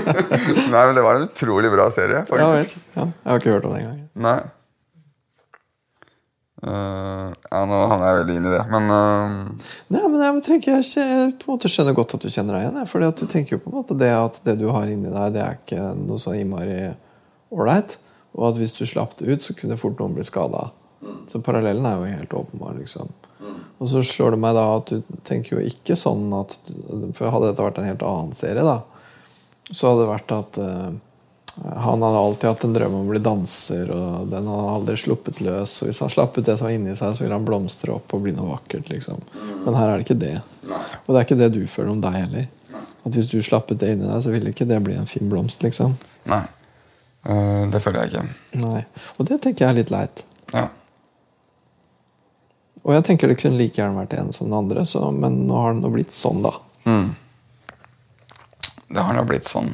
[0.74, 2.26] Nei, men Det var en utrolig bra serie.
[2.28, 2.76] ja vel.
[2.98, 4.04] Ja, jeg har ikke hørt om det engang.
[4.28, 4.40] Nei.
[6.64, 9.66] Uh, ja, nå havner jeg veldig inn i det, men uh...
[9.92, 12.88] Nei, men jeg tenker jeg på en måte skjønner godt at du kjenner deg igjen.
[12.88, 15.36] Fordi at du tenker jo på en måte det at det du har inni deg,
[15.36, 16.80] det er ikke noe så innmari
[17.52, 17.98] ålreit.
[18.34, 20.70] Og at hvis du slapp det ut, så kunne fort noen bli skada.
[21.30, 22.80] Så parallellen er jo helt åpenbar.
[22.80, 23.12] liksom.
[23.84, 26.56] Og så slår det meg da at du tenker jo ikke sånn at
[27.18, 28.78] For hadde dette vært en helt annen serie, da,
[29.72, 30.94] så hadde det vært at uh,
[31.62, 35.42] han hadde alltid hatt en drøm om å bli danser, og den hadde aldri sluppet
[35.46, 35.76] løs.
[35.84, 38.16] Og hvis han slapp ut det som var inni seg, så ville han blomstre opp
[38.16, 38.90] og bli noe vakkert.
[38.90, 39.22] liksom.
[39.66, 40.34] Men her er det ikke det.
[41.06, 42.48] Og det er ikke det du føler om deg heller.
[43.04, 45.62] At hvis du slappet det inni deg, så ville ikke det bli en fin blomst.
[45.66, 45.94] liksom.
[46.30, 46.46] nei.
[47.24, 48.24] Uh, det føler jeg ikke.
[48.60, 48.82] Nei.
[49.16, 50.26] Og det tenker jeg er litt leit.
[50.52, 50.66] Ja.
[52.84, 55.60] Og jeg tenker det kunne like gjerne vært en som den andre, så, men nå
[55.62, 56.52] har det nå blitt sånn, da.
[56.84, 57.14] Mm.
[58.94, 59.72] Det har nå blitt sånn.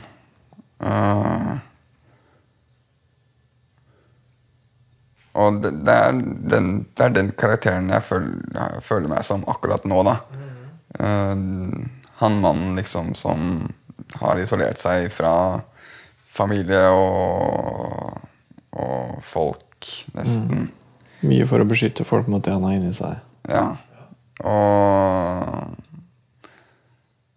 [0.79, 1.57] Uh,
[5.41, 6.21] og det, det, er
[6.53, 10.15] den, det er den karakteren jeg føler, jeg føler meg som akkurat nå, da.
[11.01, 11.35] Uh,
[12.21, 13.65] han mannen liksom som
[14.19, 15.33] har isolert seg fra
[16.29, 18.19] familie og,
[18.77, 20.69] og folk, nesten.
[21.25, 23.19] Mye for å beskytte folk mot det han har inni seg.
[23.49, 23.65] Ja.
[24.39, 25.73] Og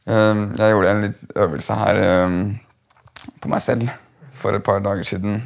[0.06, 2.38] ehm, jeg gjorde en litt øvelse her ehm,
[3.42, 3.90] på meg selv
[4.38, 5.40] for et par dager siden.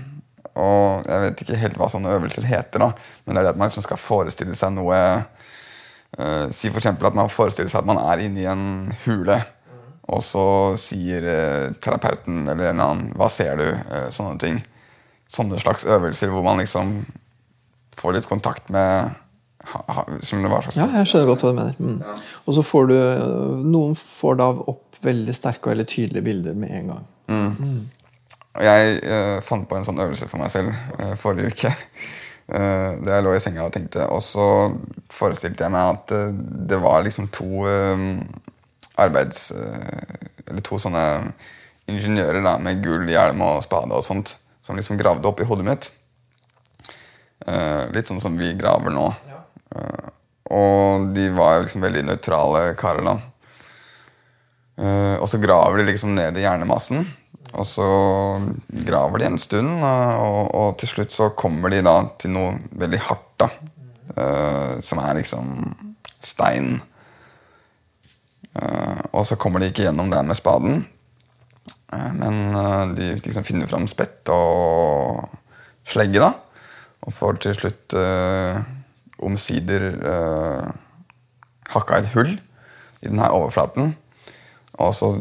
[0.56, 2.92] Og jeg vet ikke helt hva sånne øvelser heter, da,
[3.24, 5.00] men det er det at man liksom skal forestille seg noe
[6.16, 9.40] eh, Si eksempel at man forestiller seg at man er inni en hule.
[10.12, 10.46] Og så
[10.78, 14.60] sier eh, terapeuten eller en annen 'Hva ser du?' Eh, sånne ting.
[15.28, 17.00] Sånne slags øvelser hvor man liksom
[17.96, 19.14] får litt kontakt med
[19.66, 21.78] ha, ha, som det var slags Ja, jeg skjønner godt hva du mener.
[21.80, 22.22] Mm.
[22.46, 22.96] Og så får du
[23.66, 27.06] Noen får da opp veldig sterke og veldig tydelige bilder med en gang.
[28.56, 31.74] Og jeg eh, fant på en sånn øvelse for meg selv eh, forrige uke.
[32.46, 34.04] Eh, da jeg lå i senga og tenkte.
[34.14, 34.44] Og så
[35.10, 36.36] forestilte jeg meg at eh,
[36.70, 38.04] det var liksom to eh,
[39.02, 39.48] arbeids...
[39.50, 41.02] eh, eller to sånne
[41.90, 45.66] ingeniører da, med gull hjelm og spade og sånt, som liksom gravde opp i hodet
[45.66, 45.88] mitt.
[47.46, 49.06] Eh, litt sånn som vi graver nå.
[49.76, 50.08] Eh,
[50.56, 53.14] og de var jo liksom veldig nøytrale karer, da.
[54.76, 57.06] Eh, og så graver de liksom ned i hjernemassen.
[57.56, 57.86] Og så
[58.88, 63.00] graver de en stund, og, og til slutt så kommer de da til noe veldig
[63.06, 63.48] hardt, da.
[64.84, 65.54] Som er liksom
[66.24, 66.74] stein.
[69.12, 70.82] Og så kommer de ikke gjennom det med spaden.
[72.18, 72.58] Men
[72.98, 75.24] de liksom finner fram spett og
[75.88, 76.34] slegge, da.
[77.04, 78.58] Og får til slutt eh,
[79.26, 80.68] omsider eh,
[81.72, 83.92] hakka et hull i denne overflaten.
[84.82, 85.12] Og så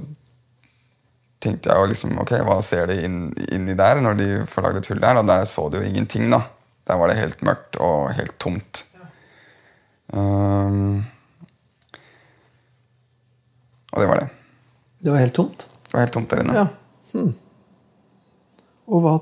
[1.43, 3.19] tenkte jeg jo liksom Ok, hva ser de inn,
[3.53, 5.21] inni der når de får lagd et hull der?
[5.21, 6.45] Og der så de jo ingenting, da.
[6.85, 8.83] Der var det helt mørkt og helt tomt.
[10.13, 11.01] Um,
[13.91, 14.27] og det var det.
[15.01, 15.65] Det var helt tomt.
[15.87, 16.57] Det var helt tomt der inne.
[16.59, 16.67] Ja.
[17.13, 17.33] Hm.
[18.85, 19.15] Og hva,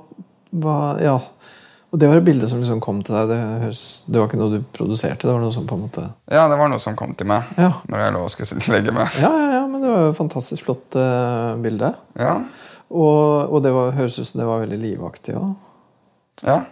[0.63, 1.15] hva Ja.
[1.93, 3.27] Og det var et bilde som liksom kom til deg.
[3.29, 5.27] Det, høres, det var ikke noe du produserte?
[5.27, 7.51] Det var noe som på en måte Ja, det var noe som kom til meg
[7.61, 7.69] Ja.
[7.91, 9.13] når jeg lå og skulle legge meg.
[9.21, 11.91] Ja, ja, ja, men det var jo et fantastisk flott uh, bilde.
[12.17, 12.39] Ja,
[12.89, 15.53] Og, og det var, høres ut som det var veldig livaktig òg.
[16.45, 16.63] ja.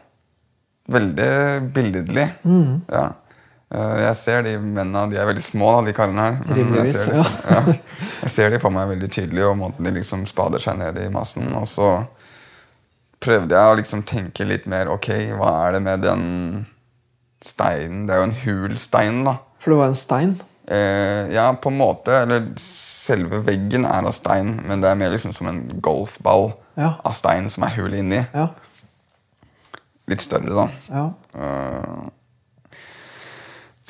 [0.91, 2.25] Veldig billedlig.
[2.43, 2.81] Mm.
[2.91, 3.03] Ja.
[3.71, 6.39] Eh, Jeg ser de mennene, de er veldig små, de karene her.
[6.57, 8.07] Rimeligvis, jeg ser, de, ja.
[8.25, 11.05] jeg ser de for meg veldig tydelig, og måten de liksom spader seg ned i
[11.13, 11.47] massen.
[11.55, 11.91] Og så
[13.21, 15.07] prøvde jeg å liksom tenke litt mer Ok,
[15.37, 16.23] hva er det med den
[17.45, 18.07] steinen?
[18.07, 19.35] Det er jo en hul stein, da.
[19.61, 20.33] For det var en stein.
[20.71, 22.13] Eh, ja, på en måte.
[22.23, 26.93] Eller selve veggen er av stein, men det er mer liksom som en golfball Ja.
[27.05, 28.21] av stein som er hul inni.
[28.33, 28.47] Ja.
[30.09, 30.67] Litt større, da.
[30.89, 31.05] ja.
[31.35, 32.09] Eh,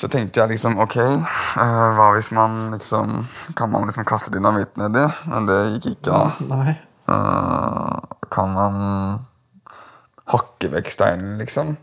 [0.01, 4.73] så tenkte jeg liksom ok, eh, hva hvis man liksom Kan man liksom kaste dynamitt
[4.79, 5.03] nedi?
[5.29, 6.31] Men det gikk ikke, da.
[6.49, 6.73] Nei.
[7.11, 7.99] Eh,
[8.31, 8.75] kan man
[10.31, 11.75] hakke vekk steinen, liksom?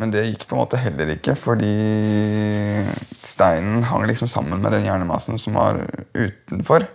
[0.00, 1.70] Men det gikk på en måte heller ikke, fordi
[3.22, 5.78] steinen hang liksom sammen med den hjernemassen som var
[6.16, 6.88] utenfor.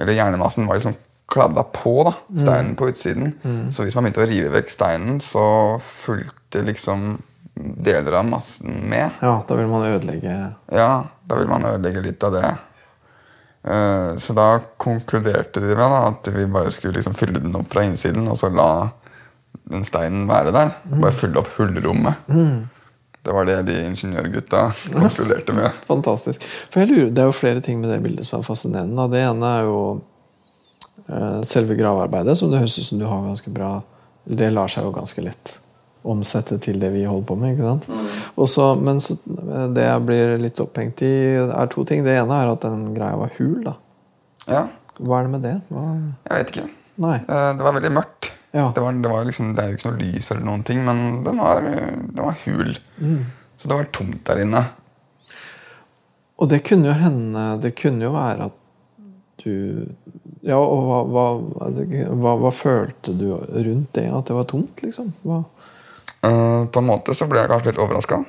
[0.00, 0.96] Eller hjernemassen var liksom
[1.30, 3.34] kladda på da, steinen på utsiden.
[3.74, 5.44] Så hvis man begynte å rive vekk steinen, så
[5.84, 7.20] fulgte liksom
[7.60, 9.20] deler av massen med.
[9.20, 10.32] Ja, da vil man ødelegge
[10.72, 10.90] Ja,
[11.28, 12.54] da vil man ødelegge litt av det.
[13.64, 17.84] Eh, Så da konkluderte de med at vi bare skulle liksom fylle den opp fra
[17.84, 18.88] innsiden, og så la
[19.70, 20.72] den steinen være der.
[20.96, 22.14] Bare fylle opp hullrommet.
[23.20, 25.70] Det var det de ingeniørgutta konkluderte med.
[25.90, 26.42] Fantastisk.
[26.72, 29.08] For jeg lurer, Det er jo flere ting med det bildet som er fascinerende.
[29.12, 29.80] Det ene er jo
[31.08, 33.82] eh, selve gravarbeidet, som det høres ut som du har ganske bra
[34.24, 35.58] Det lar seg jo ganske lett
[36.04, 37.54] omsette til det vi holder på med.
[37.58, 37.88] ikke sant?
[38.36, 39.16] Og så- men så,
[39.74, 42.04] det jeg blir litt opphengt i, er to ting.
[42.04, 43.64] Det ene er at den greia var hul.
[44.48, 44.68] Ja,
[45.00, 45.54] Hva er det med det?
[45.70, 45.84] Hva?
[46.28, 46.68] jeg vet ikke.
[47.00, 47.14] Nei.
[47.16, 48.30] Eh, Det var veldig mørkt.
[48.52, 48.72] Ja.
[48.74, 51.22] Det, var, det, var liksom, det er jo ikke noe lys eller noen ting, men
[51.24, 52.76] den var, den var hul.
[53.56, 54.64] Så det var tomt der inne.
[56.40, 58.56] Og det kunne jo hende Det kunne jo være at
[59.44, 59.86] du
[60.42, 61.24] Ja, og hva, hva,
[62.16, 64.06] hva, hva følte du rundt det?
[64.08, 65.10] At det var tomt, liksom?
[65.22, 65.42] Hva?
[66.22, 68.24] Eh, på en måte så ble jeg kanskje litt overraska.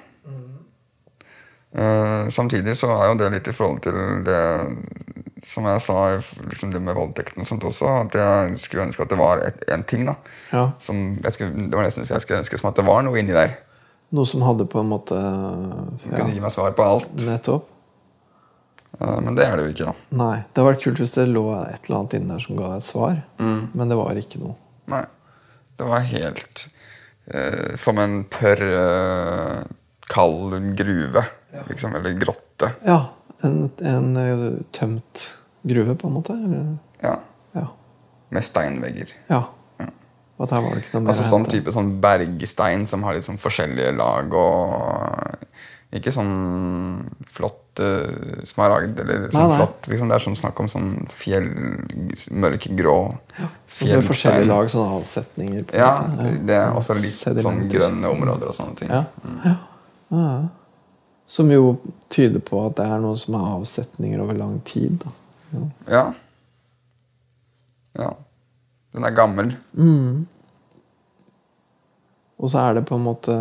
[2.32, 3.94] samtidig så er jo det litt i forhold til
[4.28, 4.40] det
[5.48, 5.98] som jeg sa,
[6.50, 9.74] liksom det med voldtekten og sånt også, at jeg skulle ønske at det var én
[9.74, 10.06] en ting.
[10.06, 10.16] da.
[10.52, 10.64] Ja.
[10.84, 13.36] Som jeg skulle, det var nesten jeg skulle ønske som at det var noe inni
[13.36, 13.56] der.
[14.12, 17.14] Noe som hadde på en måte ja, kunne gi meg svar på alt.
[17.24, 17.70] Nettopp.
[19.00, 20.18] Eh, men det er det jo ikke, da.
[20.22, 20.36] Nei.
[20.44, 22.84] Det hadde vært kult hvis det lå et eller annet inni der som ga deg
[22.84, 23.18] et svar.
[23.40, 24.58] Men det var ikke noe.
[24.92, 25.06] Nei.
[25.80, 26.81] Det var helt eh,
[27.78, 29.64] som en tørr, eh,
[30.12, 31.26] kald gruve.
[31.70, 32.72] Liksom, eller grotte.
[32.88, 33.00] Ja.
[33.44, 35.28] En, en eh, tømt
[35.62, 36.34] gruve, på en måte?
[36.34, 36.78] Eller?
[37.02, 37.18] Ja.
[37.58, 37.68] Ja.
[38.30, 39.18] Med steinvegger.
[39.30, 39.44] ja.
[40.42, 43.36] Og der var det ikke noe mer Altså sånn type sånn bergstein som har liksom
[43.38, 45.44] forskjellige lag og
[45.92, 46.30] Ikke sånn
[47.28, 49.58] flott uh, smaragd eller sånn Nei, nei.
[49.60, 50.08] flott liksom.
[50.12, 51.50] Det er sånn snakk om sånn fjell
[52.32, 55.66] Mørkegrå Og Med forskjellige lag, sånne avsetninger.
[55.68, 56.32] På Ja, måte.
[56.48, 58.92] det er også litt sånn grønne områder og sånne ting.
[58.94, 59.04] Ja.
[59.44, 59.54] ja.
[60.16, 60.32] ja.
[61.32, 61.78] Som jo
[62.12, 65.00] tyder på at det er noe som er avsetninger over lang tid.
[65.04, 65.14] Da.
[65.52, 65.64] Ja.
[65.96, 66.04] Ja.
[68.04, 68.10] ja.
[68.92, 69.54] Den er gammel.
[72.42, 73.36] Og så er det på en måte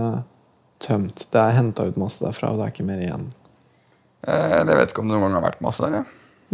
[0.80, 1.26] tømt.
[1.32, 3.28] Det er henta ut masse derfra, og det er ikke mer igjen.
[4.26, 6.00] Eh, Jeg vet ikke om det noen gang har vært masse der.
[6.00, 6.04] Ja.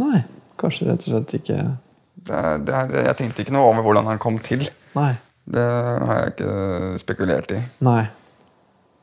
[0.03, 0.21] Nei,
[0.61, 1.57] kanskje rett og slett ikke
[2.27, 4.67] Det, det, jeg tenkte ikke noe over hvordan han kom til.
[4.97, 5.13] Nei.
[5.47, 6.55] Det har jeg ikke
[6.99, 7.61] spekulert i.
[7.87, 8.03] Nei.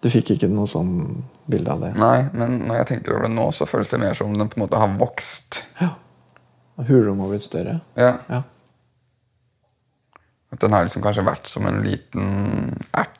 [0.03, 1.93] Du fikk ikke noe sånn bilde av det?
[1.95, 4.59] Nei, men når jeg tenker over det nå, så føles det mer som den på
[4.59, 5.61] en måte har vokst.
[5.79, 5.93] Ja.
[6.83, 7.77] Hulrommet har blitt større?
[7.95, 8.17] Ja.
[8.27, 8.41] Ja.
[10.53, 13.12] At den har liksom kanskje vært som en liten ert,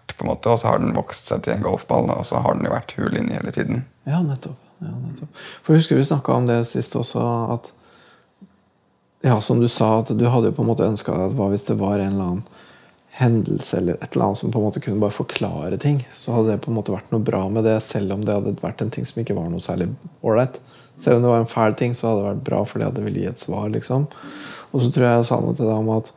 [0.44, 2.74] måte, og så har den vokst seg til en golfball, og så har den jo
[2.74, 3.86] vært hul inni hele tiden.
[4.06, 4.60] Ja, nettopp.
[4.80, 5.30] Ja, nettopp.
[5.64, 7.72] For husker vi snakka om det sist også, at
[9.24, 11.46] Ja, som du sa, at du hadde jo på en måte ønska deg at hva
[11.48, 12.42] hvis det var en eller annen
[13.16, 16.50] hendelse eller et eller annet som på en måte kunne bare forklare ting, så hadde
[16.50, 18.92] det på en måte vært noe bra med det, selv om det hadde vært en
[18.92, 19.88] ting som ikke var noe særlig
[20.28, 20.60] ålreit.
[21.00, 23.24] Selv om det var en fæl ting, så hadde det vært bra fordi det ville
[23.24, 23.70] gi et svar.
[23.72, 24.10] liksom.
[24.74, 26.12] Og så tror jeg jeg sa noe til deg om at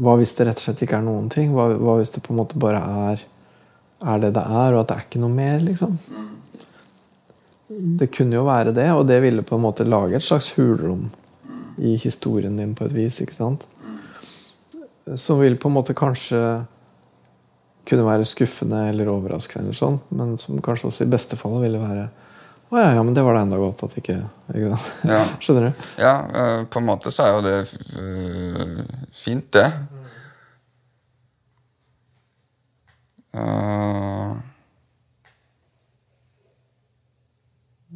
[0.00, 1.52] hva hvis det rett og slett ikke er noen ting?
[1.52, 3.24] Hva, hva hvis det på en måte bare er,
[4.00, 5.60] er det det er, og at det er ikke noe mer?
[5.64, 5.96] liksom?
[8.00, 11.06] Det kunne jo være det, og det ville på en måte lage et slags hulrom
[11.78, 13.20] i historien din på et vis.
[13.22, 13.66] ikke sant?
[15.14, 16.40] Som vil på en måte kanskje
[17.88, 21.80] kunne være skuffende eller overraskende, eller sånn, men som kanskje også i beste fall ville
[21.80, 22.08] være
[22.70, 24.14] Å ja, ja, men det var da enda godt at ikke,
[24.54, 25.06] ikke sant?
[25.10, 25.22] Ja.
[25.42, 25.86] Skjønner du?
[25.98, 27.56] Ja, øh, på en måte så er jo det
[27.98, 28.76] øh,
[29.24, 29.64] fint, det.
[33.36, 34.32] Øh,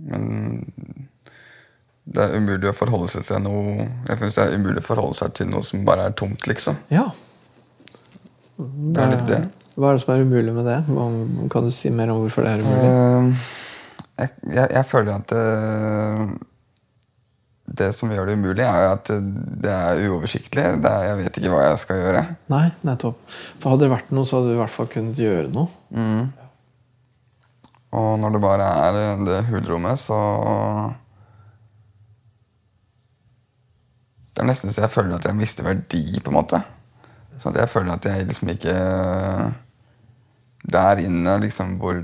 [0.04, 0.26] men
[2.04, 5.16] det er umulig å forholde seg til noe Jeg synes det er umulig å forholde
[5.18, 6.78] seg til noe som bare er tomt, liksom.
[6.92, 7.08] Ja.
[8.58, 9.42] Det er litt det.
[9.74, 10.80] Hva er det som er umulig med det?
[10.86, 11.08] Hva,
[11.50, 12.90] kan du si mer om hvorfor det er umulig?
[12.90, 13.46] Øh,
[14.20, 15.46] jeg, jeg, jeg føler at det,
[17.74, 19.10] det som gjør det umulig, er jo at
[19.64, 20.64] det er uoversiktlig.
[20.82, 22.22] Det er, jeg vet ikke hva jeg skal gjøre.
[22.52, 23.20] Nei, nettopp.
[23.58, 25.66] For hadde det vært noe, så hadde du i hvert fall kunnet gjøre noe.
[25.94, 26.24] Mm.
[27.94, 30.18] Og når det bare er det hulrommet, så
[34.34, 36.58] Det er nesten så jeg føler at jeg mister verdi, på en måte.
[37.38, 38.74] Så jeg føler at jeg liksom ikke
[40.74, 42.00] Der inne, liksom, hvor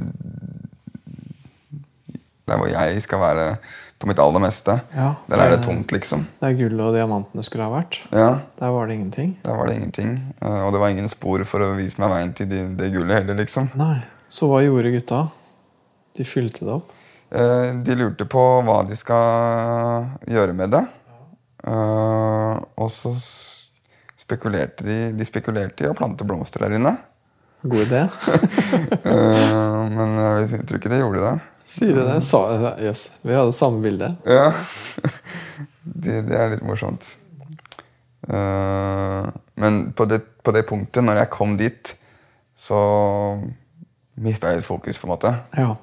[2.46, 3.56] Der hvor jeg skal være
[4.00, 6.22] på mitt aller meste, Ja, der er det det- tomt, liksom.
[6.40, 7.98] Der gullet og diamantene skulle ha vært.
[8.10, 9.34] Ja, Der var det ingenting.
[9.44, 10.14] Der var det ingenting.
[10.40, 13.20] Eh, Og det var ingen spor for å vise meg veien til det, det gullet
[13.20, 13.68] heller, liksom.
[13.76, 14.00] Nei.
[14.30, 15.28] Så hva gjorde gutta?
[16.16, 16.90] De fylte det opp?
[17.32, 20.86] Eh, De lurte på hva de skal gjøre med det.
[21.66, 23.12] Eh, og så
[24.18, 26.96] spekulerte de De spekulerte i å plante blomster der inne.
[27.62, 28.06] God idé.
[29.00, 30.16] Eh, men
[30.48, 31.40] jeg tror ikke de gjorde det.
[31.70, 32.18] Sier du det?
[32.18, 32.82] Jøss.
[32.82, 33.02] Yes.
[33.22, 34.10] Vi hadde samme bilde.
[34.26, 34.50] Ja.
[36.02, 37.12] det, det er litt morsomt.
[38.26, 39.28] Eh,
[39.62, 41.92] men på det, på det punktet, når jeg kom dit,
[42.58, 42.80] så
[44.20, 45.32] mista jeg litt fokus, på en måte.
[45.56, 45.76] Ja.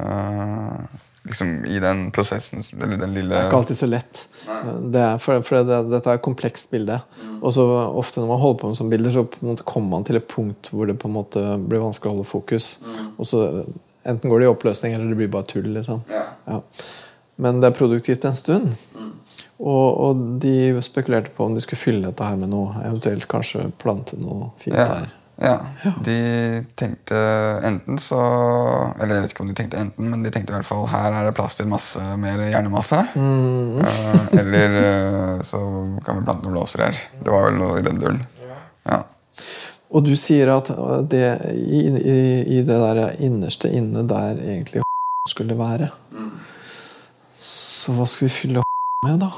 [0.00, 4.22] Eh, liksom i den prosessen, eller den lille Det er ikke alltid så lett.
[4.46, 6.96] Det er, for for det, dette er et komplekst bilde.
[7.42, 10.28] Og så ofte når man holder på med sånne bilder, så kommer man til et
[10.30, 12.70] punkt hvor det på en måte blir vanskelig å holde fokus.
[13.16, 13.42] Og så
[14.06, 15.66] Enten går det i oppløsning, eller det blir bare tull.
[15.74, 16.02] liksom.
[16.08, 16.60] Ja.
[17.42, 18.70] Men det er produktivt en stund.
[19.58, 22.74] Og, og de spekulerte på om de skulle fylle dette her med noe.
[22.86, 24.86] Eventuelt kanskje plante noe fint Ja.
[24.94, 25.08] her.
[25.42, 25.56] ja.
[26.04, 26.16] De
[26.80, 27.16] tenkte
[27.68, 28.20] enten så
[29.02, 31.12] Eller jeg vet ikke om de tenkte enten, men de tenkte i hvert fall her
[31.12, 33.02] er det plass til masse mer hjernemasse.
[33.16, 33.82] Mm.
[34.40, 35.60] eller eh, så
[36.06, 37.02] kan vi plante noen blåser her.
[37.20, 38.22] Det var vel noe i den duren.
[38.86, 39.02] Ja.
[39.94, 42.18] Og du sier at uh, det i, i,
[42.58, 44.82] i det der innerste inne der egentlig
[45.32, 45.90] skulle være.
[47.36, 48.64] Så hva skal vi fylle
[49.06, 49.30] med, da?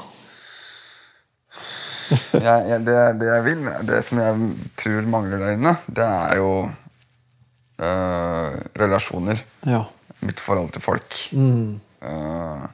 [2.47, 6.39] jeg, jeg, det, det jeg vil, det som jeg tror mangler der inne, det er
[6.39, 9.43] jo øh, relasjoner.
[9.69, 9.83] Ja.
[10.25, 11.19] Mitt forhold til folk.
[11.31, 11.77] Mm.
[12.01, 12.65] Uh,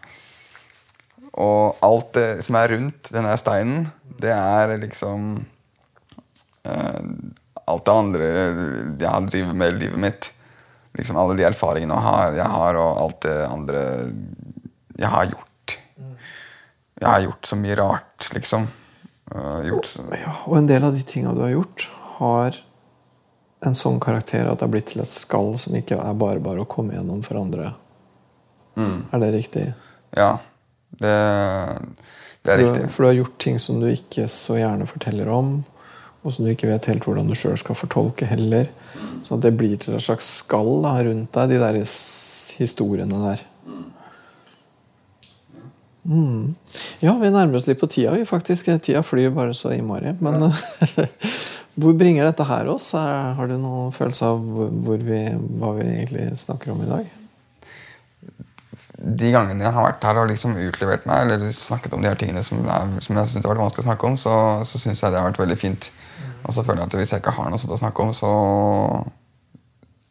[1.35, 3.89] og alt det som er rundt denne steinen,
[4.21, 5.33] det er liksom
[6.63, 7.07] eh,
[7.71, 8.29] Alt det andre
[9.01, 10.31] jeg driver med i livet mitt.
[10.95, 13.83] Liksom Alle de erfaringene jeg har, jeg har, og alt det andre
[14.95, 15.77] jeg har gjort.
[16.95, 18.67] Jeg har gjort så mye rart, liksom.
[19.65, 20.35] Gjort ja.
[20.45, 22.61] Og en del av de tinga du har gjort, har
[23.65, 26.63] en sånn karakter at det har blitt til et skall som ikke er bare bare
[26.63, 27.73] å komme gjennom for andre.
[28.77, 29.65] Er det riktig?
[30.15, 30.37] Ja.
[30.95, 31.11] Det,
[32.45, 32.89] det er For, riktig.
[32.91, 35.57] for du har gjort ting som du ikke så gjerne forteller om,
[36.25, 38.71] og som du ikke vet helt hvordan du sjøl skal fortolke heller.
[39.25, 43.43] Så det blir til et slags skall da, rundt deg, de der historiene der.
[46.05, 46.53] Mm.
[47.01, 48.69] Ja, vi nærmer oss litt på tida, vi faktisk.
[48.81, 50.13] Tida flyr bare så innmari.
[50.21, 50.49] Men
[51.81, 52.91] hvor bringer dette her oss?
[52.97, 54.41] Har du noen følelse av
[55.05, 55.21] vi,
[55.61, 57.13] hva vi egentlig snakker om i dag?
[59.05, 62.17] de gangene jeg har vært her og liksom utlevert meg, eller snakket om de her
[62.19, 65.03] tingene som, er, som jeg syns har vært vanskelig å snakke om, så, så syns
[65.03, 65.89] jeg det har vært veldig fint.
[66.45, 68.31] Og så føler jeg at hvis jeg ikke har noe sånt å snakke om, så,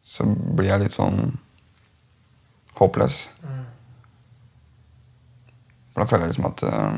[0.03, 1.19] så blir jeg litt sånn
[2.79, 3.21] håpløs.
[5.93, 6.97] For da føler jeg liksom at eh,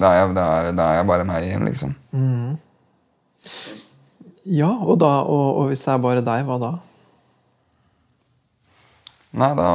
[0.00, 1.94] da er, jeg, da, er, da er jeg bare meg igjen, liksom.
[4.50, 6.72] Ja, og, da, og, og hvis det er bare deg, hva da?
[9.40, 9.66] Nei, da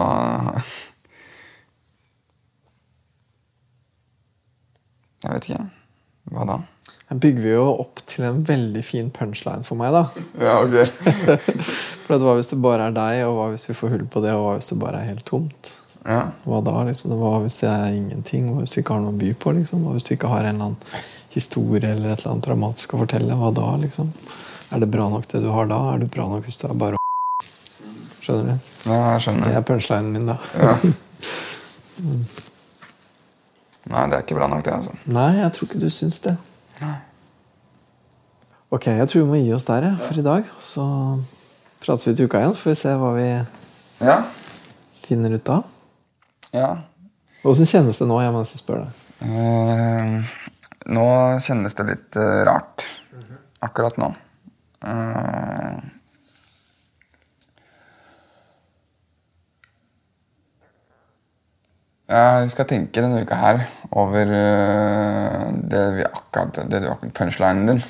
[5.26, 5.64] Jeg vet ikke.
[6.36, 6.58] Hva da?
[7.22, 10.04] Bygger vi jo opp til en veldig fin punchline for meg, da.
[10.42, 10.76] Ja, ok.
[12.06, 14.34] For hva hvis det bare er deg, og hva hvis vi får hull på det,
[14.38, 15.72] og hva hvis det bare er helt tomt?
[16.06, 16.20] Ja.
[16.46, 16.76] Hva da?
[16.86, 17.16] liksom?
[17.18, 18.50] Hva hvis det er ingenting?
[18.54, 19.54] Hva hvis du ikke har noe å by på?
[19.58, 19.86] liksom?
[19.88, 23.02] Hva hvis du ikke har en eller annen historie eller et eller annet dramatisk å
[23.02, 23.38] fortelle?
[23.40, 23.72] Hva da?
[23.82, 24.12] liksom?
[24.76, 25.80] Er det bra nok det du har da?
[25.96, 27.02] Er det bra nok hvis du er bare
[28.26, 28.70] Skjønner du?
[28.90, 29.50] ja, jeg skjønner.
[29.50, 30.38] Det er punchlinen min, da.
[30.58, 30.78] Ja.
[33.86, 34.74] Nei, det er ikke bra nok, det.
[34.80, 34.94] altså.
[35.14, 36.34] Nei, jeg tror ikke du syns det.
[38.76, 40.48] Ok, jeg tror vi må gi oss der for i dag.
[40.64, 40.84] Så
[41.84, 43.28] prates vi til uka igjen, så får vi se hva vi
[44.06, 44.18] Ja.
[45.06, 45.64] finner ut av.
[46.54, 46.74] ja.
[47.46, 48.16] Åssen kjennes det nå?
[48.24, 48.94] Jeg må nesten spørre deg.
[49.22, 50.24] Uh,
[50.90, 51.04] nå
[51.46, 52.82] kjennes det litt uh, rart.
[53.62, 54.08] Akkurat nå.
[54.86, 55.78] Eh,
[62.06, 63.62] jeg skal tenke denne uka her
[63.98, 67.82] over eh, det vi akkurat det du akkurat punchlinen din.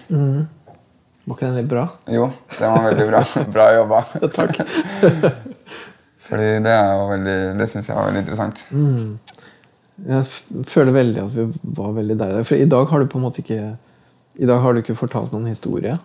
[1.26, 1.84] Var ikke den litt bra?
[2.13, 3.22] Jo, det var veldig bra.
[3.55, 4.01] Bra jobba.
[4.36, 4.59] Takk.
[6.26, 8.61] Fordi det er jo veldig Det syns jeg var veldig interessant.
[10.05, 11.45] Jeg føler veldig at vi
[11.78, 12.39] var veldig der.
[12.45, 13.59] For i dag har du på en måte ikke
[14.36, 15.97] I dag har du ikke fortalt noen historie,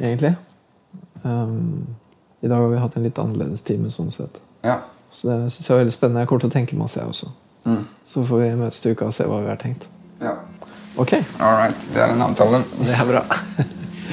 [0.00, 0.34] egentlig.
[1.22, 1.84] Um,
[2.40, 4.40] I dag har vi hatt en litt annerledes time sånn sett.
[4.64, 4.78] Ja.
[5.10, 6.20] Så det synes jeg er veldig spennende.
[6.22, 7.30] Jeg kommer til å tenke masse, jeg også.
[7.64, 7.82] Mm.
[8.04, 9.88] Så får vi møtes til uka og se hva vi har tenkt.
[10.22, 10.38] ja.
[10.98, 11.76] Ok, All right.
[11.94, 12.58] Det er en avtale.
[12.86, 13.22] det er bra.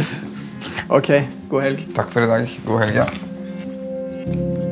[0.97, 1.09] ok,
[1.49, 1.87] god helg.
[1.97, 2.59] Takk for i dag.
[2.67, 3.01] God helg.
[3.01, 4.66] Ja.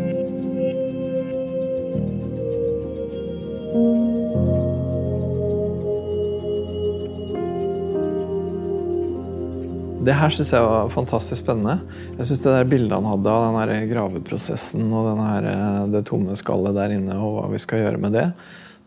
[10.05, 11.79] Det her syns jeg var fantastisk spennende.
[12.19, 16.05] Jeg synes Det der bildet han hadde av den her graveprosessen og her, eh, det
[16.05, 18.27] tomme skallet der inne, og hva vi skal gjøre med det,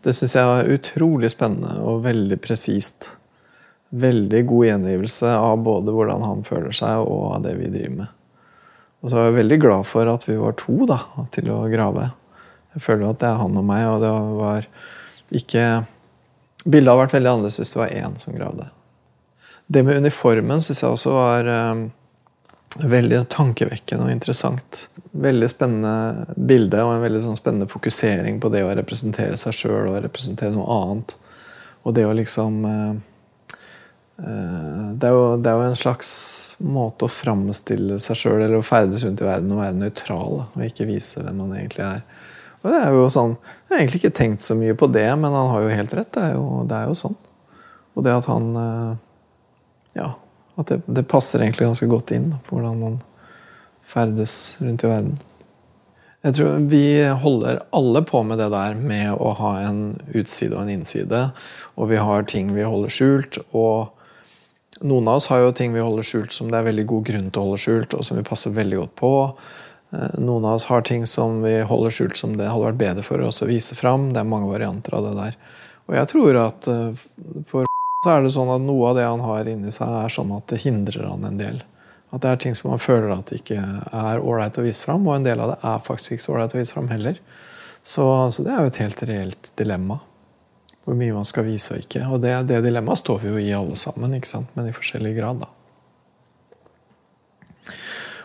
[0.05, 3.11] det syns jeg var utrolig spennende og veldig presist.
[3.89, 8.15] Veldig god gjengivelse av både hvordan han føler seg, og av det vi driver med.
[9.01, 11.01] Og så er jeg veldig glad for at vi var to da,
[11.35, 12.11] til å grave.
[12.75, 14.67] Jeg føler at det er han og meg, og det var
[15.35, 15.69] ikke
[16.67, 18.65] Bildet hadde vært veldig annerledes hvis det var én som gravde.
[19.71, 21.81] Det med uniformen syns jeg også var eh,
[22.89, 24.79] veldig tankevekkende og interessant.
[25.11, 29.91] Veldig spennende bilde og en veldig sånn spennende fokusering på det å representere seg sjøl
[29.91, 31.13] og representere noe annet.
[31.85, 32.95] Og det å liksom eh,
[34.19, 36.09] det, er jo, det er jo en slags
[36.65, 40.63] måte å framstille seg sjøl eller å ferdes rundt i verden og være nøytral og
[40.65, 42.01] ikke vise hvem man egentlig er.
[42.63, 45.29] Og det er jo sånn, Jeg har egentlig ikke tenkt så mye på det, men
[45.29, 46.09] han har jo helt rett.
[46.17, 47.15] Det er jo, det er jo sånn.
[47.93, 48.49] Og det at han
[49.99, 50.13] ja,
[50.59, 52.99] at det, det passer egentlig ganske godt inn på hvordan man
[53.89, 55.17] ferdes rundt i verden.
[56.19, 56.83] Jeg tror Vi
[57.23, 59.79] holder alle på med det der med å ha en
[60.11, 61.21] utside og en innside.
[61.79, 63.39] Og vi har ting vi holder skjult.
[63.55, 67.07] Og noen av oss har jo ting vi holder skjult som det er veldig god
[67.07, 69.13] grunn til å holde skjult, og som vi passer veldig godt på.
[69.95, 73.07] Eh, Noen av oss har ting som vi holder skjult som det hadde vært bedre
[73.07, 74.11] for oss å vise fram.
[74.11, 75.39] Det er mange varianter av det der.
[75.87, 77.07] Og jeg tror at eh,
[77.47, 77.68] for
[78.03, 80.47] så er det sånn at noe av det han har inni seg, er sånn at
[80.51, 81.59] det hindrer han en del.
[82.15, 85.17] At det er ting som han føler at ikke er ålreit å vise fram, og
[85.17, 87.19] en del av det er faktisk ikke så ålreit å vise fram heller.
[87.83, 89.99] Så, så det er jo et helt reelt dilemma.
[90.87, 92.05] Hvor mye man skal vise og ikke.
[92.07, 94.55] Og det, det dilemmaet står vi jo i alle sammen, ikke sant?
[94.55, 95.43] men i forskjellig grad.
[95.43, 95.51] da.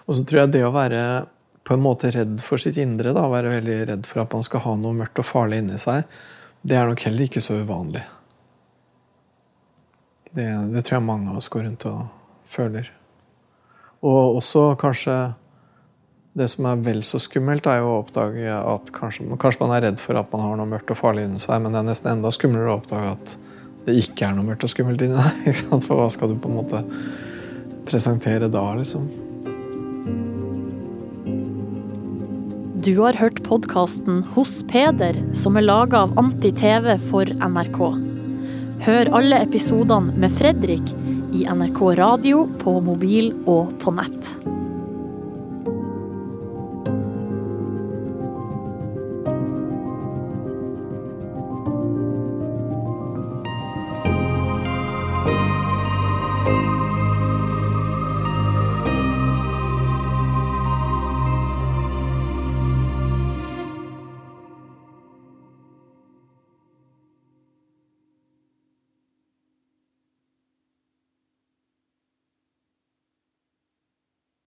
[0.06, 1.04] Og så tror jeg det å være
[1.64, 4.62] på en måte redd for sitt indre, da, være veldig redd for at man skal
[4.68, 6.04] ha noe mørkt og farlig inni seg,
[6.62, 8.04] det er nok heller ikke så uvanlig.
[10.34, 12.04] Det, det tror jeg mange av oss går rundt og
[12.50, 12.90] føler.
[14.04, 15.16] Og også kanskje
[16.34, 19.84] det som er vel så skummelt, er jo å oppdage at kanskje, kanskje man er
[19.86, 22.10] redd for at man har noe mørkt og farlig inni seg, men det er nesten
[22.16, 23.34] enda skumlere å oppdage at
[23.86, 25.54] det ikke er noe mørkt og skummelt inni deg.
[25.86, 26.80] For hva skal du på en måte
[27.86, 29.06] presentere da, liksom?
[32.84, 38.13] Du har hørt podkasten Hos Peder, som er laga av Anti-TV for NRK.
[38.84, 40.90] Hør alle episodene med Fredrik
[41.32, 44.53] i NRK Radio, på mobil og på nett.